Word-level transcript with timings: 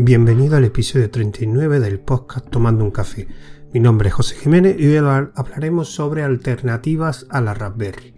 Bienvenido 0.00 0.56
al 0.56 0.64
episodio 0.64 1.10
39 1.10 1.80
del 1.80 1.98
podcast 1.98 2.48
Tomando 2.48 2.84
un 2.84 2.92
café. 2.92 3.26
Mi 3.72 3.80
nombre 3.80 4.10
es 4.10 4.14
José 4.14 4.36
Jiménez 4.36 4.76
y 4.78 4.86
hoy 4.86 4.96
hablaremos 5.34 5.88
sobre 5.88 6.22
alternativas 6.22 7.26
a 7.30 7.40
la 7.40 7.52
Raspberry. 7.52 8.14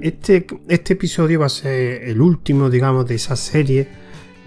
Este, 0.00 0.44
este 0.66 0.94
episodio 0.94 1.38
va 1.38 1.46
a 1.46 1.50
ser 1.50 2.02
el 2.02 2.20
último, 2.20 2.68
digamos, 2.68 3.06
de 3.06 3.14
esa 3.14 3.36
serie 3.36 3.86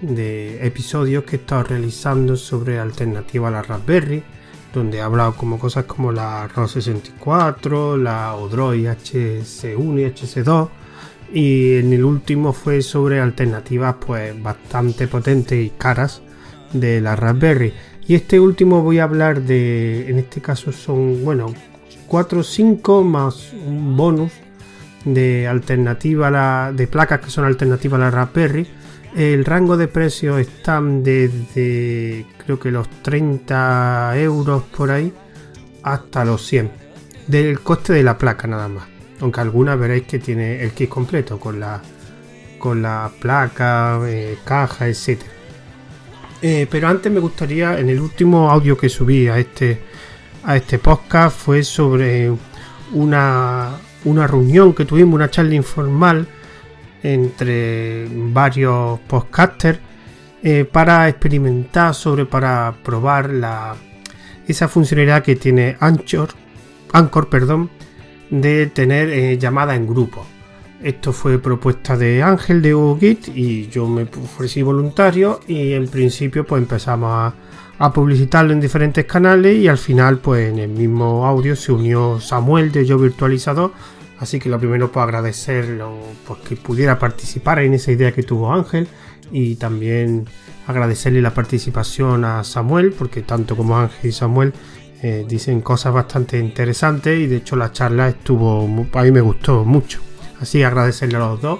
de 0.01 0.67
episodios 0.67 1.23
que 1.23 1.37
he 1.37 1.39
estado 1.39 1.63
realizando 1.63 2.35
sobre 2.35 2.79
alternativas 2.79 3.47
a 3.47 3.51
la 3.51 3.61
Raspberry, 3.61 4.21
donde 4.73 4.97
he 4.97 5.01
hablado 5.01 5.37
como 5.37 5.57
cosas 5.57 5.85
como 5.85 6.11
la 6.11 6.49
ROS 6.49 6.73
64, 6.73 7.95
la 7.95 8.35
Odroid 8.35 8.87
HC1 8.87 10.01
y 10.01 10.03
HC2, 10.03 10.69
y 11.33 11.75
en 11.77 11.93
el 11.93 12.03
último 12.03 12.51
fue 12.51 12.81
sobre 12.81 13.21
alternativas 13.21 13.95
pues 14.05 14.43
bastante 14.43 15.07
potentes 15.07 15.65
y 15.65 15.69
caras 15.69 16.21
de 16.73 17.01
la 17.01 17.15
Raspberry. 17.15 17.73
Y 18.07 18.15
este 18.15 18.39
último 18.39 18.81
voy 18.81 18.99
a 18.99 19.03
hablar 19.03 19.41
de, 19.43 20.09
en 20.09 20.19
este 20.19 20.41
caso 20.41 20.71
son, 20.71 21.23
bueno, 21.23 21.53
4 22.07 22.39
o 22.39 22.43
5 22.43 23.03
más 23.03 23.53
un 23.53 23.95
bonus 23.95 24.31
de 25.05 25.47
alternativa 25.47 26.29
la, 26.29 26.71
de 26.75 26.87
placas 26.87 27.21
que 27.21 27.29
son 27.29 27.45
alternativas 27.45 27.99
a 27.99 28.03
la 28.03 28.11
Raspberry. 28.11 28.67
El 29.15 29.45
rango 29.45 29.77
de 29.77 29.87
precios 29.87 30.39
están 30.39 31.03
desde 31.03 32.25
creo 32.43 32.59
que 32.59 32.71
los 32.71 32.89
30 33.03 34.19
euros 34.19 34.63
por 34.75 34.91
ahí 34.91 35.13
hasta 35.83 36.25
los 36.25 36.45
100 36.47 36.71
del 37.27 37.59
coste 37.61 37.93
de 37.93 38.03
la 38.03 38.17
placa 38.17 38.47
nada 38.47 38.67
más. 38.67 38.85
Aunque 39.21 39.39
algunas 39.39 39.79
veréis 39.79 40.03
que 40.03 40.19
tiene 40.19 40.63
el 40.63 40.71
kit 40.71 40.89
completo 40.89 41.39
con 41.39 41.59
la 41.59 41.81
con 42.57 42.81
la 42.81 43.11
placa, 43.19 43.99
eh, 44.05 44.37
caja, 44.45 44.87
etcétera. 44.87 45.29
Eh, 46.45 46.67
pero 46.69 46.89
antes 46.89 47.09
me 47.09 47.21
gustaría, 47.21 47.79
en 47.79 47.87
el 47.87 48.01
último 48.01 48.51
audio 48.51 48.77
que 48.77 48.89
subí 48.89 49.29
a 49.29 49.39
este, 49.39 49.79
a 50.43 50.57
este 50.57 50.77
podcast 50.77 51.37
fue 51.37 51.63
sobre 51.63 52.29
una, 52.91 53.77
una 54.03 54.27
reunión 54.27 54.73
que 54.73 54.83
tuvimos, 54.83 55.15
una 55.15 55.31
charla 55.31 55.55
informal 55.55 56.27
entre 57.01 58.09
varios 58.11 58.99
podcasters 59.07 59.79
eh, 60.43 60.65
para 60.65 61.07
experimentar 61.07 61.95
sobre, 61.95 62.25
para 62.25 62.75
probar 62.83 63.29
la, 63.29 63.77
esa 64.45 64.67
funcionalidad 64.67 65.23
que 65.23 65.37
tiene 65.37 65.77
Anchor, 65.79 66.27
Anchor 66.91 67.29
perdón, 67.29 67.69
de 68.29 68.67
tener 68.67 69.09
eh, 69.11 69.37
llamada 69.37 69.75
en 69.75 69.87
grupo. 69.87 70.25
Esto 70.83 71.13
fue 71.13 71.39
propuesta 71.39 71.95
de 71.95 72.21
Ángel 72.21 72.61
de 72.61 72.75
UGIT 72.75 73.29
y 73.33 73.69
yo 73.69 73.87
me 73.87 74.01
ofrecí 74.03 74.61
voluntario 74.61 75.39
y 75.47 75.71
en 75.71 75.87
principio 75.87 76.45
pues 76.45 76.61
empezamos 76.61 77.33
a, 77.79 77.93
publicitarlo 77.93 78.51
en 78.51 78.59
diferentes 78.59 79.05
canales 79.05 79.57
y 79.57 79.67
al 79.69 79.77
final 79.77 80.17
pues 80.17 80.49
en 80.49 80.59
el 80.59 80.69
mismo 80.69 81.25
audio 81.25 81.55
se 81.55 81.71
unió 81.71 82.19
Samuel 82.19 82.73
de 82.73 82.85
Yo 82.85 82.97
Virtualizador. 82.97 83.71
Así 84.19 84.39
que 84.39 84.49
lo 84.49 84.59
primero 84.59 84.91
pues 84.91 85.03
agradecerlo 85.03 85.97
porque 86.27 86.49
que 86.49 86.55
pudiera 86.57 86.99
participar 86.99 87.59
en 87.59 87.73
esa 87.73 87.93
idea 87.93 88.11
que 88.11 88.23
tuvo 88.23 88.53
Ángel 88.53 88.87
y 89.31 89.55
también 89.55 90.25
agradecerle 90.67 91.21
la 91.21 91.33
participación 91.33 92.25
a 92.25 92.43
Samuel 92.43 92.91
porque 92.91 93.21
tanto 93.21 93.55
como 93.55 93.77
Ángel 93.77 94.09
y 94.09 94.13
Samuel 94.13 94.53
eh, 95.01 95.25
dicen 95.27 95.61
cosas 95.61 95.93
bastante 95.93 96.37
interesantes 96.39 97.19
y 97.19 97.27
de 97.27 97.37
hecho 97.37 97.55
la 97.55 97.71
charla 97.71 98.09
estuvo 98.09 98.65
a 98.93 99.03
mí 99.03 99.11
me 99.11 99.21
gustó 99.21 99.63
mucho 99.63 99.99
Así 100.43 100.61
agradecerle 100.61 101.15
a 101.15 101.19
los 101.19 101.41
dos 101.41 101.59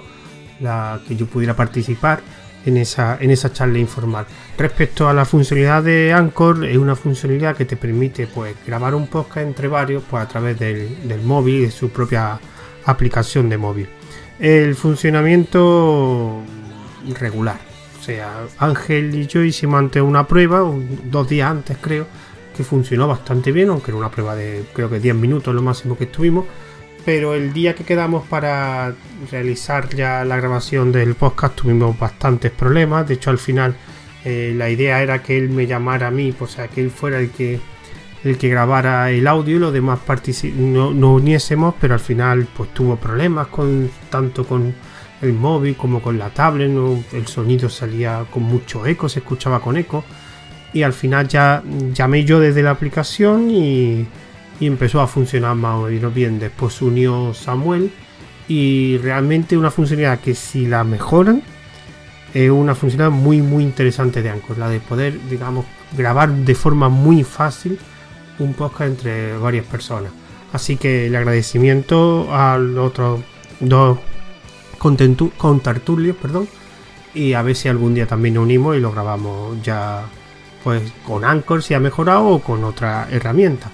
que 1.08 1.16
yo 1.16 1.24
pudiera 1.26 1.56
participar 1.56 2.20
en 2.66 2.76
esa, 2.76 3.16
en 3.18 3.30
esa 3.30 3.50
charla 3.50 3.78
informal. 3.78 4.26
Respecto 4.58 5.08
a 5.08 5.14
la 5.14 5.24
funcionalidad 5.24 5.82
de 5.82 6.12
Anchor, 6.12 6.66
es 6.66 6.76
una 6.76 6.94
funcionalidad 6.94 7.56
que 7.56 7.64
te 7.64 7.76
permite 7.76 8.26
pues, 8.26 8.54
grabar 8.66 8.94
un 8.94 9.06
podcast 9.06 9.46
entre 9.46 9.68
varios 9.68 10.02
pues, 10.08 10.22
a 10.22 10.28
través 10.28 10.58
del, 10.58 11.08
del 11.08 11.22
móvil 11.22 11.62
de 11.62 11.70
su 11.70 11.88
propia 11.88 12.38
aplicación 12.84 13.48
de 13.48 13.56
móvil. 13.56 13.88
El 14.38 14.74
funcionamiento 14.74 16.42
regular. 17.18 17.58
O 17.98 18.02
sea, 18.02 18.44
Ángel 18.58 19.14
y 19.14 19.26
yo 19.26 19.42
hicimos 19.42 19.78
antes 19.78 20.02
una 20.02 20.26
prueba, 20.26 20.62
dos 21.04 21.26
días 21.26 21.50
antes 21.50 21.78
creo, 21.80 22.06
que 22.54 22.64
funcionó 22.64 23.08
bastante 23.08 23.50
bien, 23.50 23.70
aunque 23.70 23.92
era 23.92 23.98
una 23.98 24.10
prueba 24.10 24.36
de 24.36 24.62
creo 24.74 24.90
que 24.90 25.00
10 25.00 25.14
minutos 25.14 25.54
lo 25.54 25.62
máximo 25.62 25.96
que 25.96 26.04
estuvimos 26.04 26.44
pero 27.04 27.34
el 27.34 27.52
día 27.52 27.74
que 27.74 27.84
quedamos 27.84 28.26
para 28.26 28.94
realizar 29.30 29.88
ya 29.94 30.24
la 30.24 30.36
grabación 30.36 30.92
del 30.92 31.14
podcast 31.14 31.56
tuvimos 31.56 31.98
bastantes 31.98 32.50
problemas. 32.50 33.06
De 33.06 33.14
hecho, 33.14 33.30
al 33.30 33.38
final 33.38 33.76
eh, 34.24 34.54
la 34.56 34.70
idea 34.70 35.02
era 35.02 35.22
que 35.22 35.36
él 35.36 35.50
me 35.50 35.66
llamara 35.66 36.08
a 36.08 36.10
mí, 36.10 36.34
o 36.38 36.46
sea, 36.46 36.68
que 36.68 36.80
él 36.80 36.90
fuera 36.90 37.18
el 37.18 37.30
que 37.30 37.60
el 38.24 38.38
que 38.38 38.48
grabara 38.48 39.10
el 39.10 39.26
audio 39.26 39.56
y 39.56 39.58
los 39.58 39.72
demás 39.72 40.00
no, 40.56 40.92
no 40.94 41.12
uniésemos, 41.12 41.74
pero 41.78 41.92
al 41.92 42.00
final 42.00 42.48
pues 42.56 42.72
tuvo 42.72 42.96
problemas 42.96 43.48
con 43.48 43.90
tanto 44.08 44.46
con 44.46 44.74
el 45.20 45.32
móvil 45.34 45.76
como 45.76 46.00
con 46.00 46.18
la 46.18 46.30
tablet, 46.30 46.70
el 47.12 47.26
sonido 47.26 47.68
salía 47.68 48.24
con 48.30 48.44
mucho 48.44 48.86
eco, 48.86 49.10
se 49.10 49.20
escuchaba 49.20 49.60
con 49.60 49.76
eco 49.76 50.04
y 50.72 50.82
al 50.82 50.94
final 50.94 51.28
ya 51.28 51.62
llamé 51.92 52.24
yo 52.24 52.40
desde 52.40 52.62
la 52.62 52.70
aplicación 52.70 53.50
y 53.50 54.06
y 54.60 54.66
empezó 54.66 55.00
a 55.00 55.06
funcionar 55.06 55.54
más 55.56 55.76
o 55.76 55.82
menos 55.88 56.14
bien. 56.14 56.38
Después 56.38 56.74
se 56.74 56.84
unió 56.84 57.34
Samuel 57.34 57.92
y 58.48 58.98
realmente 58.98 59.56
una 59.56 59.70
funcionalidad 59.70 60.20
que 60.20 60.34
si 60.34 60.66
la 60.66 60.84
mejoran 60.84 61.42
es 62.32 62.50
una 62.50 62.74
funcionalidad 62.74 63.16
muy 63.16 63.40
muy 63.42 63.62
interesante 63.62 64.22
de 64.22 64.30
Anchor, 64.30 64.58
la 64.58 64.68
de 64.68 64.80
poder 64.80 65.18
digamos 65.28 65.64
grabar 65.96 66.30
de 66.30 66.54
forma 66.54 66.88
muy 66.88 67.22
fácil 67.22 67.78
un 68.38 68.54
podcast 68.54 68.90
entre 68.90 69.36
varias 69.38 69.64
personas. 69.66 70.12
Así 70.52 70.76
que 70.76 71.06
el 71.06 71.16
agradecimiento 71.16 72.28
a 72.32 72.58
los 72.58 72.88
otros 72.88 73.20
dos 73.60 73.98
con 74.78 75.60
tertulios, 75.60 76.16
perdón, 76.16 76.46
y 77.14 77.32
a 77.32 77.42
ver 77.42 77.56
si 77.56 77.68
algún 77.68 77.94
día 77.94 78.06
también 78.06 78.34
nos 78.34 78.44
unimos 78.44 78.76
y 78.76 78.80
lo 78.80 78.92
grabamos 78.92 79.62
ya 79.62 80.04
pues 80.62 80.82
con 81.06 81.24
Anchor 81.24 81.62
si 81.62 81.74
ha 81.74 81.80
mejorado 81.80 82.26
o 82.26 82.38
con 82.40 82.64
otra 82.64 83.08
herramienta. 83.10 83.70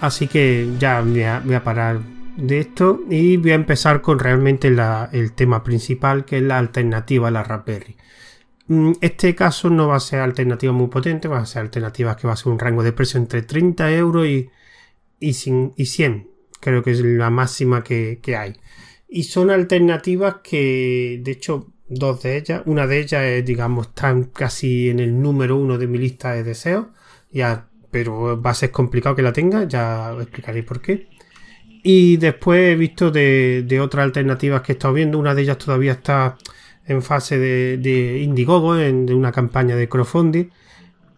Así 0.00 0.28
que 0.28 0.68
ya 0.78 1.00
voy 1.00 1.22
a, 1.22 1.64
parar 1.64 2.00
de 2.36 2.60
esto 2.60 3.00
y 3.08 3.38
voy 3.38 3.52
a 3.52 3.54
empezar 3.54 4.02
con 4.02 4.18
realmente 4.18 4.68
el 4.68 5.32
tema 5.32 5.64
principal 5.64 6.24
que 6.24 6.36
es 6.38 6.42
la 6.42 6.58
alternativa 6.58 7.28
a 7.28 7.30
la 7.30 7.42
Raspberry. 7.42 7.96
Mm, 8.68 8.92
este 9.00 9.34
caso 9.34 9.70
no 9.70 9.88
va 9.88 9.96
a 9.96 10.00
ser 10.00 10.20
alternativa 10.20 10.72
muy 10.72 10.88
potente, 10.88 11.28
va 11.28 11.38
a 11.38 11.46
ser 11.46 11.62
alternativa 11.62 12.16
que 12.16 12.26
va 12.26 12.32
a 12.34 12.36
ser 12.36 12.52
un 12.52 12.58
rango 12.58 12.82
de 12.82 12.92
precio 12.92 13.18
entre 13.18 13.42
30 13.42 13.92
euros 13.92 14.26
y, 14.26 14.50
y, 15.20 15.34
100. 15.34 16.28
Creo 16.60 16.82
que 16.82 16.90
es 16.90 17.00
la 17.00 17.30
máxima 17.30 17.82
que, 17.84 18.20
hay. 18.36 18.54
Y 19.08 19.24
son 19.24 19.50
alternativas 19.50 20.36
que, 20.42 21.20
de 21.22 21.30
hecho, 21.32 21.72
dos 21.88 22.22
de 22.22 22.36
ellas, 22.38 22.62
una 22.66 22.86
de 22.86 22.98
ellas 23.00 23.22
es, 23.24 23.44
digamos, 23.44 23.88
están 23.88 24.24
casi 24.24 24.90
en 24.90 25.00
el 25.00 25.20
número 25.22 25.56
uno 25.56 25.78
de 25.78 25.86
mi 25.86 25.98
lista 25.98 26.32
de 26.32 26.42
deseos. 26.42 26.86
Ya 27.30 27.68
pero 27.96 28.38
va 28.38 28.50
a 28.50 28.54
ser 28.54 28.70
complicado 28.70 29.16
que 29.16 29.22
la 29.22 29.32
tenga, 29.32 29.64
ya 29.64 30.12
explicaré 30.20 30.62
por 30.62 30.82
qué. 30.82 31.08
Y 31.82 32.18
después 32.18 32.72
he 32.72 32.76
visto 32.76 33.10
de, 33.10 33.78
otras 33.82 34.04
alternativas 34.04 34.60
que 34.60 34.72
he 34.72 34.74
estado 34.74 34.92
viendo, 34.92 35.18
una 35.18 35.34
de 35.34 35.40
ellas 35.40 35.56
todavía 35.56 35.92
está 35.92 36.36
en 36.86 37.00
fase 37.00 37.38
de, 37.38 38.20
Indiegogo, 38.22 38.76
en, 38.78 39.06
de 39.06 39.14
una 39.14 39.32
campaña 39.32 39.76
de 39.76 39.88
crowdfunding. 39.88 40.50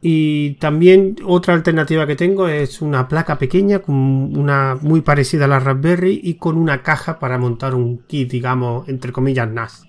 Y 0.00 0.52
también 0.60 1.16
otra 1.24 1.54
alternativa 1.54 2.06
que 2.06 2.14
tengo 2.14 2.46
es 2.46 2.80
una 2.80 3.08
placa 3.08 3.40
pequeña, 3.40 3.82
una 3.88 4.78
muy 4.80 5.00
parecida 5.00 5.46
a 5.46 5.48
la 5.48 5.58
Raspberry 5.58 6.20
y 6.22 6.34
con 6.34 6.56
una 6.56 6.84
caja 6.84 7.18
para 7.18 7.38
montar 7.38 7.74
un 7.74 8.04
kit, 8.06 8.30
digamos, 8.30 8.88
entre 8.88 9.10
comillas, 9.10 9.50
NAS 9.50 9.87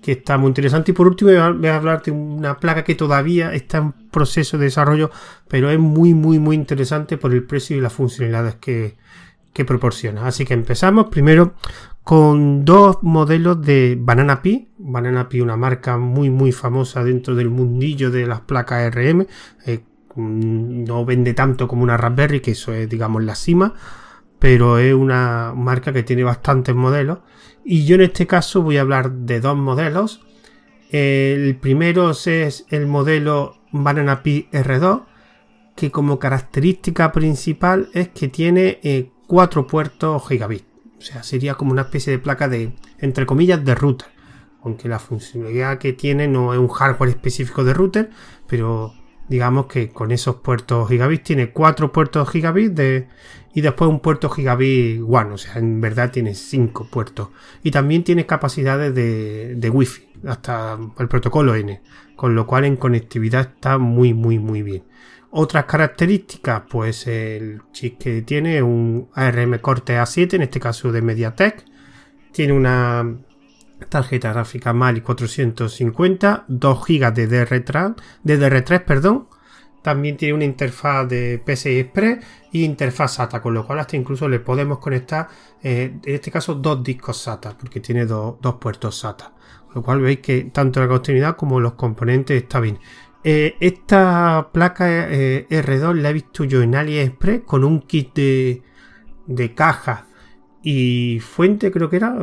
que 0.00 0.12
está 0.12 0.38
muy 0.38 0.48
interesante. 0.48 0.92
Y 0.92 0.94
por 0.94 1.06
último, 1.06 1.30
voy 1.30 1.68
a 1.68 1.76
hablar 1.76 2.02
de 2.02 2.10
una 2.10 2.58
placa 2.58 2.84
que 2.84 2.94
todavía 2.94 3.52
está 3.52 3.78
en 3.78 3.92
proceso 3.92 4.58
de 4.58 4.64
desarrollo, 4.64 5.10
pero 5.48 5.70
es 5.70 5.78
muy, 5.78 6.14
muy, 6.14 6.38
muy 6.38 6.56
interesante 6.56 7.18
por 7.18 7.32
el 7.32 7.44
precio 7.44 7.76
y 7.76 7.80
las 7.80 7.92
funcionalidades 7.92 8.56
que, 8.56 8.98
proporciona. 9.66 10.26
Así 10.26 10.46
que 10.46 10.54
empezamos 10.54 11.08
primero 11.10 11.52
con 12.02 12.64
dos 12.64 13.02
modelos 13.02 13.60
de 13.60 13.94
Banana 14.00 14.40
Pi. 14.40 14.70
Banana 14.78 15.28
Pi, 15.28 15.42
una 15.42 15.54
marca 15.54 15.98
muy, 15.98 16.30
muy 16.30 16.50
famosa 16.50 17.04
dentro 17.04 17.34
del 17.34 17.50
mundillo 17.50 18.10
de 18.10 18.26
las 18.26 18.40
placas 18.40 18.90
RM. 18.90 19.26
Eh, 19.66 19.80
no 20.16 21.04
vende 21.04 21.34
tanto 21.34 21.68
como 21.68 21.82
una 21.82 21.98
Raspberry, 21.98 22.40
que 22.40 22.52
eso 22.52 22.72
es, 22.72 22.88
digamos, 22.88 23.22
la 23.22 23.34
cima, 23.34 23.74
pero 24.38 24.78
es 24.78 24.94
una 24.94 25.52
marca 25.54 25.92
que 25.92 26.04
tiene 26.04 26.24
bastantes 26.24 26.74
modelos 26.74 27.18
y 27.70 27.84
yo 27.84 27.94
en 27.94 28.00
este 28.00 28.26
caso 28.26 28.62
voy 28.62 28.78
a 28.78 28.80
hablar 28.80 29.12
de 29.12 29.38
dos 29.38 29.56
modelos. 29.56 30.22
El 30.90 31.54
primero 31.54 32.10
es 32.10 32.66
el 32.68 32.88
modelo 32.88 33.58
Banana 33.70 34.24
Pi 34.24 34.48
R2, 34.50 35.04
que 35.76 35.92
como 35.92 36.18
característica 36.18 37.12
principal 37.12 37.88
es 37.94 38.08
que 38.08 38.26
tiene 38.26 38.80
eh, 38.82 39.12
cuatro 39.28 39.68
puertos 39.68 40.26
gigabit. 40.26 40.64
O 40.98 41.00
sea, 41.00 41.22
sería 41.22 41.54
como 41.54 41.70
una 41.70 41.82
especie 41.82 42.10
de 42.12 42.18
placa 42.18 42.48
de, 42.48 42.72
entre 42.98 43.24
comillas, 43.24 43.64
de 43.64 43.76
router. 43.76 44.08
Aunque 44.64 44.88
la 44.88 44.98
funcionalidad 44.98 45.78
que 45.78 45.92
tiene 45.92 46.26
no 46.26 46.52
es 46.52 46.58
un 46.58 46.66
hardware 46.66 47.10
específico 47.10 47.62
de 47.62 47.72
router, 47.72 48.10
pero 48.48 48.94
digamos 49.30 49.66
que 49.66 49.90
con 49.90 50.10
esos 50.10 50.36
puertos 50.36 50.88
gigabit 50.88 51.22
tiene 51.22 51.52
cuatro 51.52 51.92
puertos 51.92 52.28
gigabit 52.28 52.72
de, 52.72 53.06
y 53.54 53.60
después 53.60 53.88
un 53.88 54.00
puerto 54.00 54.28
gigabit 54.28 55.00
one, 55.08 55.32
o 55.32 55.38
sea, 55.38 55.54
en 55.54 55.80
verdad 55.80 56.10
tiene 56.10 56.34
cinco 56.34 56.88
puertos. 56.90 57.28
Y 57.62 57.70
también 57.70 58.02
tiene 58.02 58.26
capacidades 58.26 58.92
de, 58.92 59.54
de 59.54 59.70
wifi, 59.70 60.02
hasta 60.26 60.76
el 60.98 61.06
protocolo 61.08 61.54
N, 61.54 61.80
con 62.16 62.34
lo 62.34 62.44
cual 62.44 62.64
en 62.64 62.76
conectividad 62.76 63.52
está 63.52 63.78
muy, 63.78 64.14
muy, 64.14 64.40
muy 64.40 64.62
bien. 64.62 64.82
Otras 65.30 65.64
características, 65.66 66.64
pues 66.68 67.06
el 67.06 67.62
chip 67.70 67.98
que 67.98 68.22
tiene 68.22 68.60
un 68.64 69.10
ARM 69.14 69.58
Cortex 69.60 69.96
A7, 70.00 70.34
en 70.34 70.42
este 70.42 70.58
caso 70.58 70.90
de 70.90 71.02
MediaTek. 71.02 71.64
Tiene 72.32 72.52
una 72.52 73.16
tarjeta 73.88 74.32
gráfica 74.32 74.72
Mali 74.72 75.00
450, 75.00 76.44
2 76.48 76.84
GB 76.86 77.12
de 77.12 77.28
DR3, 77.28 77.94
de 78.22 78.38
DR3 78.38 78.84
perdón. 78.84 79.28
También 79.82 80.18
tiene 80.18 80.34
una 80.34 80.44
interfaz 80.44 81.08
de 81.08 81.42
PCI 81.42 81.78
Express 81.78 82.24
y 82.52 82.64
interfaz 82.64 83.14
SATA, 83.14 83.40
con 83.40 83.54
lo 83.54 83.66
cual 83.66 83.78
hasta 83.78 83.96
incluso 83.96 84.28
le 84.28 84.38
podemos 84.40 84.78
conectar, 84.78 85.28
eh, 85.62 85.98
en 86.04 86.14
este 86.14 86.30
caso, 86.30 86.54
dos 86.54 86.84
discos 86.84 87.16
SATA, 87.16 87.56
porque 87.56 87.80
tiene 87.80 88.04
dos 88.04 88.36
puertos 88.60 88.98
SATA. 88.98 89.32
Con 89.66 89.76
lo 89.76 89.82
cual 89.82 90.00
veis 90.00 90.18
que 90.18 90.44
tanto 90.52 90.80
la 90.80 90.88
continuidad 90.88 91.36
como 91.36 91.60
los 91.60 91.74
componentes 91.74 92.42
está 92.42 92.60
bien. 92.60 92.78
Eh, 93.24 93.56
esta 93.60 94.50
placa 94.52 94.86
eh, 94.88 95.46
R2 95.48 95.94
la 95.94 96.10
he 96.10 96.12
visto 96.12 96.44
yo 96.44 96.62
en 96.62 96.74
AliExpress 96.74 97.42
con 97.42 97.64
un 97.64 97.80
kit 97.80 98.14
de, 98.14 98.62
de 99.26 99.54
caja 99.54 100.06
y 100.62 101.20
fuente, 101.20 101.70
creo 101.70 101.88
que 101.88 101.96
era. 101.96 102.14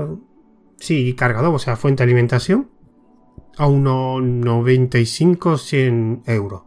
Sí, 0.80 1.14
cargador, 1.16 1.54
o 1.54 1.60
sea, 1.60 1.76
fuente 1.76 2.04
de 2.04 2.06
alimentación. 2.06 2.70
A 3.58 3.68
unos 3.68 4.22
95-100 4.22 6.22
euros 6.28 6.64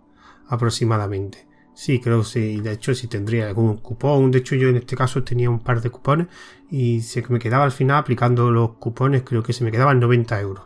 aproximadamente. 0.49 1.47
Sí, 1.75 2.01
creo 2.01 2.21
que 2.21 2.27
sí. 2.27 2.61
De 2.61 2.73
hecho, 2.73 2.95
si 2.95 3.07
tendría 3.07 3.47
algún 3.47 3.79
cupón. 3.79 4.31
De 4.31 4.39
hecho, 4.39 4.57
yo 4.57 4.69
en 4.69 4.77
este 4.77 4.97
caso 4.97 5.23
tenía 5.23 5.49
un 5.49 5.61
par 5.61 5.81
de 5.81 5.91
cupones 5.91 6.27
y 6.71 7.01
se 7.01 7.25
me 7.29 7.39
quedaba 7.39 7.65
al 7.65 7.73
final 7.73 7.99
aplicando 7.99 8.51
los 8.51 8.73
cupones. 8.73 9.23
Creo 9.23 9.43
que 9.43 9.53
se 9.53 9.65
me 9.65 9.71
quedaban 9.71 10.01
90 10.01 10.41
euros. 10.41 10.65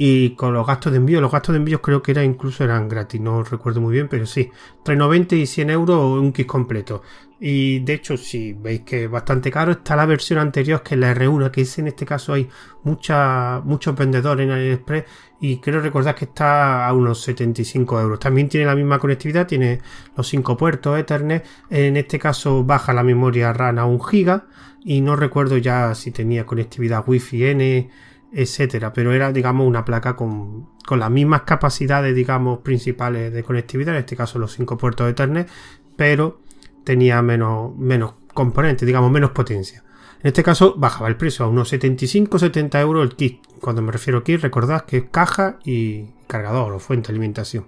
Y 0.00 0.36
con 0.36 0.54
los 0.54 0.66
gastos 0.66 0.92
de 0.92 0.98
envío, 0.98 1.20
los 1.20 1.32
gastos 1.32 1.54
de 1.54 1.58
envío 1.58 1.82
creo 1.82 2.02
que 2.02 2.12
era 2.12 2.22
incluso 2.22 2.62
eran 2.62 2.88
gratis, 2.88 3.20
no 3.20 3.42
recuerdo 3.42 3.80
muy 3.80 3.92
bien, 3.92 4.06
pero 4.08 4.26
sí, 4.26 4.48
entre 4.78 4.94
90 4.94 5.34
y 5.34 5.46
100 5.46 5.70
euros 5.70 6.20
un 6.20 6.32
kit 6.32 6.46
completo. 6.46 7.02
Y 7.40 7.80
de 7.80 7.94
hecho, 7.94 8.16
si 8.16 8.52
veis 8.52 8.80
que 8.80 9.04
es 9.04 9.10
bastante 9.10 9.50
caro, 9.50 9.72
está 9.72 9.94
la 9.94 10.06
versión 10.06 10.40
anterior 10.40 10.82
que 10.82 10.96
es 10.96 11.00
la 11.00 11.14
R1, 11.14 11.50
que 11.52 11.60
es 11.60 11.78
en 11.78 11.86
este 11.86 12.04
caso 12.04 12.32
hay 12.32 12.48
mucha, 12.82 13.60
muchos 13.64 13.94
vendedores 13.94 14.44
en 14.44 14.50
AliExpress 14.50 15.04
y 15.40 15.58
creo 15.58 15.80
recordar 15.80 16.16
que 16.16 16.24
está 16.24 16.86
a 16.86 16.92
unos 16.92 17.20
75 17.22 18.00
euros. 18.00 18.18
También 18.18 18.48
tiene 18.48 18.66
la 18.66 18.74
misma 18.74 18.98
conectividad, 18.98 19.46
tiene 19.46 19.80
los 20.16 20.26
5 20.28 20.56
puertos 20.56 20.98
Ethernet, 20.98 21.44
en 21.70 21.96
este 21.96 22.18
caso 22.18 22.64
baja 22.64 22.92
la 22.92 23.04
memoria 23.04 23.52
RAM 23.52 23.78
a 23.78 23.84
1 23.84 23.98
GB 23.98 24.42
y 24.84 25.00
no 25.00 25.14
recuerdo 25.14 25.58
ya 25.58 25.94
si 25.94 26.10
tenía 26.10 26.44
conectividad 26.44 27.04
Wi-Fi 27.06 27.44
N 27.44 27.90
etcétera. 28.32 28.92
Pero 28.92 29.12
era, 29.12 29.32
digamos, 29.32 29.66
una 29.66 29.84
placa 29.84 30.16
con, 30.16 30.68
las 30.90 31.10
mismas 31.10 31.42
capacidades, 31.42 32.14
digamos, 32.14 32.60
principales 32.60 33.32
de 33.32 33.42
conectividad, 33.42 33.94
en 33.94 34.00
este 34.00 34.16
caso 34.16 34.38
los 34.38 34.52
cinco 34.54 34.76
puertos 34.78 35.06
de 35.06 35.12
Ethernet, 35.12 35.48
pero 35.96 36.40
tenía 36.88 37.20
menos, 37.20 37.76
menos 37.76 38.14
componentes, 38.32 38.86
digamos, 38.86 39.10
menos 39.10 39.32
potencia. 39.32 39.84
En 40.22 40.28
este 40.28 40.42
caso 40.42 40.74
bajaba 40.74 41.08
el 41.08 41.18
precio 41.18 41.44
a 41.44 41.48
unos 41.48 41.70
75-70 41.70 42.80
euros 42.80 43.04
el 43.04 43.14
kit. 43.14 43.42
Cuando 43.60 43.82
me 43.82 43.92
refiero 43.92 44.20
aquí, 44.20 44.38
recordad 44.38 44.86
que 44.86 44.96
es 44.96 45.04
caja 45.10 45.58
y 45.66 46.06
cargador 46.26 46.72
o 46.72 46.78
fuente 46.78 47.08
de 47.08 47.12
alimentación. 47.12 47.66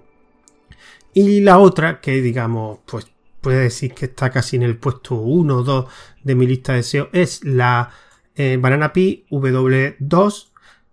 Y 1.13 1.41
la 1.41 1.59
otra, 1.59 2.01
que 2.01 2.19
digamos, 2.19 2.79
pues 2.87 3.11
puede 3.41 3.59
decir 3.61 3.93
que 3.93 4.05
está 4.05 4.31
casi 4.31 4.55
en 4.55 4.63
el 4.63 4.77
puesto 4.77 5.13
1 5.13 5.55
o 5.55 5.63
2 5.63 5.85
de 6.23 6.33
mi 6.33 6.47
lista 6.47 6.71
de 6.71 6.79
deseo, 6.79 7.09
es 7.13 7.43
la 7.43 7.91
eh, 8.35 8.57
Banana 8.59 8.91
Pi 8.91 9.27
W2 9.29 10.47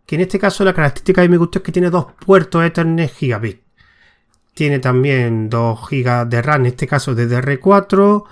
que 0.04 0.16
en 0.16 0.20
este 0.20 0.38
caso 0.38 0.64
la 0.64 0.74
característica 0.74 1.22
que 1.22 1.30
me 1.30 1.38
gusta 1.38 1.60
es 1.60 1.62
que 1.62 1.72
tiene 1.72 1.88
dos 1.88 2.08
puertos 2.26 2.62
Ethernet 2.62 3.10
gigabit. 3.10 3.62
Tiene 4.58 4.80
también 4.80 5.48
2 5.48 5.88
GB 5.88 6.26
de 6.28 6.42
RAM, 6.42 6.62
en 6.62 6.66
este 6.66 6.88
caso 6.88 7.14
de 7.14 7.28
DR4. 7.28 8.24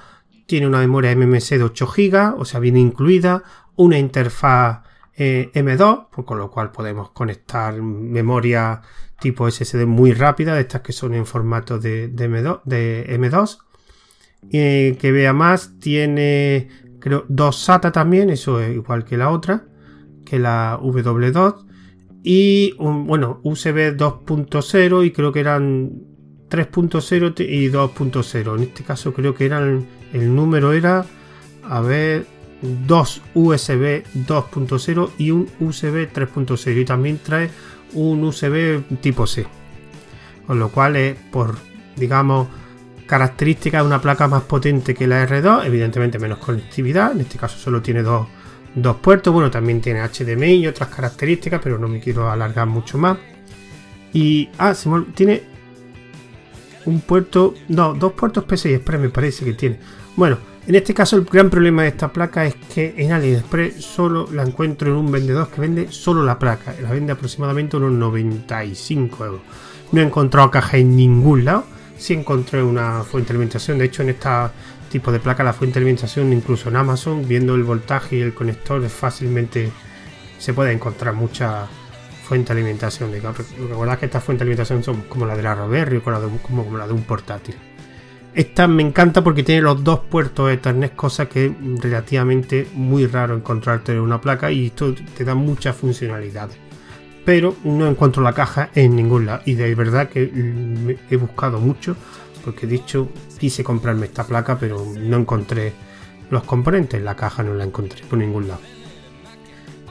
Tiene 0.44 0.66
una 0.66 0.80
memoria 0.80 1.14
MMC 1.14 1.50
de 1.50 1.62
8 1.62 1.86
GB, 1.86 2.34
o 2.36 2.44
sea, 2.44 2.58
viene 2.58 2.80
incluida. 2.80 3.44
Una 3.76 3.96
interfaz 3.96 4.80
eh, 5.14 5.52
M2, 5.54 6.08
pues 6.10 6.26
con 6.26 6.38
lo 6.38 6.50
cual 6.50 6.72
podemos 6.72 7.10
conectar 7.10 7.80
memoria 7.80 8.82
tipo 9.20 9.48
SSD 9.48 9.86
muy 9.86 10.14
rápida, 10.14 10.56
de 10.56 10.62
estas 10.62 10.80
que 10.80 10.92
son 10.92 11.14
en 11.14 11.26
formato 11.26 11.78
de, 11.78 12.12
M2. 12.12 12.62
De 12.64 13.06
M2. 13.20 13.58
que 14.50 15.12
vea 15.12 15.32
más, 15.32 15.78
tiene 15.78 16.66
creo 16.98 17.24
dos 17.28 17.56
SATA 17.56 17.92
también, 17.92 18.30
eso 18.30 18.60
es 18.60 18.74
igual 18.74 19.04
que 19.04 19.16
la 19.16 19.30
otra, 19.30 19.66
que 20.24 20.40
la 20.40 20.76
W2 20.82 21.66
y 22.24 22.74
un, 22.80 23.06
bueno, 23.06 23.38
USB 23.44 23.96
2.0 23.96 25.06
y 25.06 25.12
creo 25.12 25.30
que 25.30 25.38
eran 25.38 26.15
3.0 26.50 27.34
y 27.48 27.68
2.0. 27.68 28.56
En 28.56 28.62
este 28.62 28.84
caso 28.84 29.12
creo 29.12 29.34
que 29.34 29.46
eran 29.46 29.86
el 30.12 30.34
número 30.34 30.72
era 30.72 31.04
a 31.68 31.80
ver 31.80 32.26
dos 32.86 33.20
USB 33.34 34.04
2.0 34.26 35.10
y 35.18 35.30
un 35.30 35.48
USB 35.60 36.08
3.0 36.12 36.80
y 36.80 36.84
también 36.84 37.18
trae 37.18 37.50
un 37.92 38.22
USB 38.24 38.82
tipo 39.00 39.26
C. 39.26 39.46
Con 40.46 40.58
lo 40.58 40.70
cual 40.70 40.96
es 40.96 41.16
por 41.30 41.56
digamos 41.96 42.48
característica 43.06 43.78
de 43.80 43.86
una 43.86 44.00
placa 44.00 44.26
más 44.26 44.42
potente 44.42 44.94
que 44.94 45.06
la 45.06 45.26
R2, 45.26 45.64
evidentemente 45.64 46.18
menos 46.18 46.38
conectividad, 46.38 47.12
en 47.12 47.20
este 47.20 47.38
caso 47.38 47.56
solo 47.58 47.80
tiene 47.80 48.02
dos 48.02 48.26
dos 48.76 48.96
puertos. 48.96 49.32
Bueno, 49.32 49.50
también 49.50 49.80
tiene 49.80 50.06
HDMI 50.06 50.54
y 50.54 50.66
otras 50.68 50.90
características, 50.90 51.60
pero 51.62 51.78
no 51.78 51.88
me 51.88 51.98
quiero 51.98 52.30
alargar 52.30 52.66
mucho 52.68 52.98
más. 52.98 53.18
Y, 54.12 54.48
ah, 54.58 54.74
tiene 55.14 55.42
un 56.86 57.00
puerto, 57.00 57.54
no, 57.68 57.94
dos 57.94 58.12
puertos 58.12 58.44
PCI 58.44 58.74
Express 58.74 59.00
me 59.00 59.10
parece 59.10 59.44
que 59.44 59.52
tiene. 59.52 59.78
Bueno, 60.16 60.38
en 60.66 60.74
este 60.74 60.94
caso 60.94 61.16
el 61.16 61.24
gran 61.24 61.50
problema 61.50 61.82
de 61.82 61.88
esta 61.88 62.12
placa 62.12 62.44
es 62.44 62.54
que 62.74 62.94
en 62.96 63.12
AliExpress 63.12 63.84
solo 63.84 64.28
la 64.32 64.42
encuentro 64.42 64.90
en 64.90 64.96
un 64.96 65.12
vendedor 65.12 65.48
que 65.48 65.60
vende 65.60 65.92
solo 65.92 66.24
la 66.24 66.38
placa. 66.38 66.74
La 66.82 66.90
vende 66.90 67.12
aproximadamente 67.12 67.76
unos 67.76 67.92
95 67.92 69.24
euros. 69.24 69.40
No 69.92 70.00
he 70.00 70.04
encontrado 70.04 70.50
caja 70.50 70.78
en 70.78 70.96
ningún 70.96 71.44
lado. 71.44 71.64
Sí 71.96 72.14
encontré 72.14 72.62
una 72.62 73.02
fuente 73.02 73.28
de 73.28 73.34
alimentación. 73.34 73.78
De 73.78 73.84
hecho, 73.84 74.02
en 74.02 74.10
esta 74.10 74.52
tipo 74.90 75.12
de 75.12 75.20
placa, 75.20 75.44
la 75.44 75.52
fuente 75.52 75.74
de 75.74 75.84
alimentación, 75.84 76.32
incluso 76.32 76.68
en 76.68 76.76
Amazon, 76.76 77.26
viendo 77.26 77.54
el 77.54 77.62
voltaje 77.62 78.16
y 78.16 78.20
el 78.20 78.34
conector, 78.34 78.86
fácilmente 78.88 79.70
se 80.38 80.52
puede 80.52 80.72
encontrar 80.72 81.14
mucha 81.14 81.66
fuente 82.26 82.52
de 82.52 82.60
alimentación. 82.60 83.12
Recordad 83.12 83.98
que 83.98 84.06
estas 84.06 84.22
fuentes 84.22 84.40
de 84.40 84.50
alimentación 84.50 84.82
son 84.82 85.02
como 85.02 85.26
la 85.26 85.36
de 85.36 85.42
la 85.42 85.54
Raspberry 85.54 85.98
o 85.98 86.02
como, 86.42 86.76
la 86.76 86.86
de 86.86 86.92
un 86.92 87.04
portátil. 87.04 87.54
Esta 88.34 88.66
me 88.66 88.82
encanta 88.82 89.24
porque 89.24 89.42
tiene 89.42 89.62
los 89.62 89.82
dos 89.82 90.00
puertos 90.00 90.50
Ethernet, 90.50 90.94
cosa 90.94 91.26
que 91.26 91.46
es 91.46 91.52
relativamente 91.80 92.66
muy 92.74 93.06
raro 93.06 93.34
encontrarte 93.34 93.92
en 93.92 94.00
una 94.00 94.20
placa 94.20 94.50
y 94.50 94.66
esto 94.66 94.94
te 95.16 95.24
da 95.24 95.34
muchas 95.34 95.74
funcionalidades. 95.76 96.58
Pero 97.24 97.56
no 97.64 97.86
encuentro 97.86 98.22
la 98.22 98.34
caja 98.34 98.70
en 98.74 98.94
ningún 98.94 99.26
lado 99.26 99.42
y 99.46 99.54
de 99.54 99.74
verdad 99.74 100.08
que 100.08 100.98
he 101.10 101.16
buscado 101.16 101.60
mucho 101.60 101.96
porque 102.44 102.66
dicho 102.66 103.08
quise 103.38 103.64
comprarme 103.64 104.06
esta 104.06 104.24
placa 104.24 104.58
pero 104.58 104.84
no 104.96 105.16
encontré 105.16 105.72
los 106.30 106.44
componentes, 106.44 107.02
la 107.02 107.16
caja 107.16 107.42
no 107.42 107.54
la 107.54 107.64
encontré 107.64 108.04
por 108.04 108.18
ningún 108.18 108.48
lado. 108.48 108.60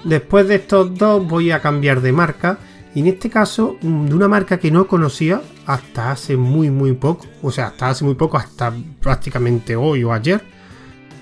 Después 0.06 0.48
de 0.48 0.56
estos 0.56 0.96
dos 0.96 1.28
voy 1.28 1.50
a 1.50 1.62
cambiar 1.62 2.00
de 2.00 2.12
marca 2.12 2.60
y 2.94 3.00
en 3.00 3.08
este 3.08 3.30
caso 3.30 3.78
mm, 3.82 4.06
de 4.06 4.14
una 4.14 4.28
marca 4.28 4.60
que 4.60 4.70
no 4.70 4.88
conocía 4.88 5.42
hasta 5.66 6.12
hace 6.12 6.38
muy 6.38 6.70
muy 6.70 6.94
poco, 6.94 7.26
o 7.42 7.52
sea, 7.52 7.68
hasta 7.68 7.90
hace 7.90 8.06
muy 8.06 8.14
poco, 8.14 8.38
hasta 8.38 8.72
prácticamente 9.02 9.76
hoy 9.76 10.04
o 10.04 10.14
ayer, 10.14 10.42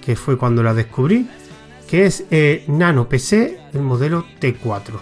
que 0.06 0.18
fue 0.18 0.38
cuando 0.38 0.62
la 0.62 0.74
descubrí, 0.74 1.28
que 1.90 2.06
es 2.06 2.26
eh, 2.30 2.66
Nano 2.68 3.08
PC, 3.08 3.58
el 3.74 3.82
modelo 3.82 4.26
T4. 4.42 5.00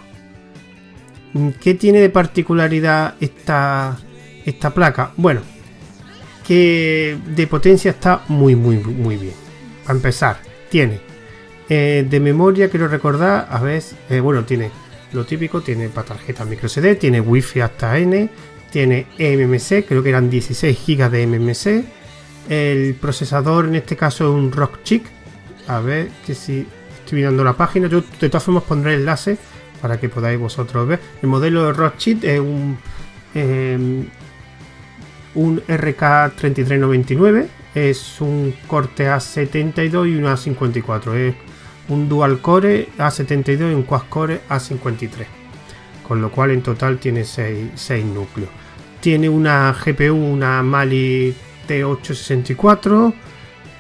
¿Qué 1.60 1.74
tiene 1.74 2.00
de 2.00 2.10
particularidad 2.10 3.16
esta, 3.20 3.98
esta 4.46 4.70
placa? 4.70 5.12
Bueno, 5.18 5.42
que 6.46 7.18
de 7.26 7.48
potencia 7.48 7.92
está 7.92 8.22
muy, 8.28 8.56
muy, 8.56 8.78
muy 8.78 9.18
bien. 9.18 9.34
Para 9.84 9.96
empezar, 9.96 10.42
tiene 10.70 11.11
eh, 11.74 12.06
de 12.06 12.20
memoria, 12.20 12.70
quiero 12.70 12.90
recordar, 12.90 13.48
a 13.50 13.62
ver, 13.62 13.82
eh, 14.10 14.20
bueno, 14.20 14.44
tiene 14.44 14.70
lo 15.14 15.26
típico, 15.26 15.62
tiene 15.62 15.88
para 15.88 16.08
tarjeta 16.08 16.44
micro 16.44 16.68
CD, 16.68 16.96
tiene 16.96 17.22
wifi 17.22 17.62
hasta 17.62 17.98
N, 17.98 18.30
tiene 18.70 19.08
MMC, 19.18 19.86
creo 19.88 20.04
que 20.04 20.10
eran 20.10 20.30
16 20.30 20.78
GB 20.86 21.10
de 21.10 21.28
MMC. 21.28 21.86
El 22.50 22.96
procesador 22.96 23.68
en 23.68 23.76
este 23.76 23.96
caso 23.96 24.26
es 24.26 24.36
un 24.36 24.52
Rockchip. 24.52 25.06
A 25.68 25.80
ver 25.80 26.10
que 26.26 26.36
si 26.36 26.68
estoy 27.00 27.20
mirando 27.20 27.42
la 27.42 27.54
página, 27.54 27.88
yo 27.88 28.04
de 28.20 28.28
todas 28.28 28.44
formas 28.44 28.64
pondré 28.64 28.96
el 28.96 29.00
enlace 29.00 29.38
para 29.82 29.98
que 29.98 30.10
podáis 30.10 30.38
vosotros 30.38 30.86
ver. 30.86 31.00
El 31.22 31.30
modelo 31.30 31.68
de 31.68 31.72
Rockchip 31.72 32.26
es 32.26 32.42
un 32.42 32.78
em, 33.34 34.08
un 35.36 35.62
RK3399, 35.62 37.48
es 37.76 38.20
un 38.20 38.54
corte 38.68 39.08
A72 39.08 40.10
y 40.10 40.16
un 40.16 40.26
A54. 40.26 41.16
Es 41.16 41.51
un 41.92 42.08
dual 42.08 42.40
core 42.40 42.90
A72 42.98 43.72
y 43.72 43.76
un 43.76 43.84
quad 43.84 44.04
core 44.10 44.42
A53. 44.50 45.26
Con 46.08 46.22
lo 46.22 46.32
cual 46.32 46.52
en 46.52 46.62
total 46.62 46.98
tiene 46.98 47.24
6, 47.24 48.06
núcleos. 48.06 48.50
Tiene 49.00 49.30
una 49.30 49.74
GPU, 49.74 50.14
una 50.14 50.62
Mali 50.64 51.34
T864 51.68 53.14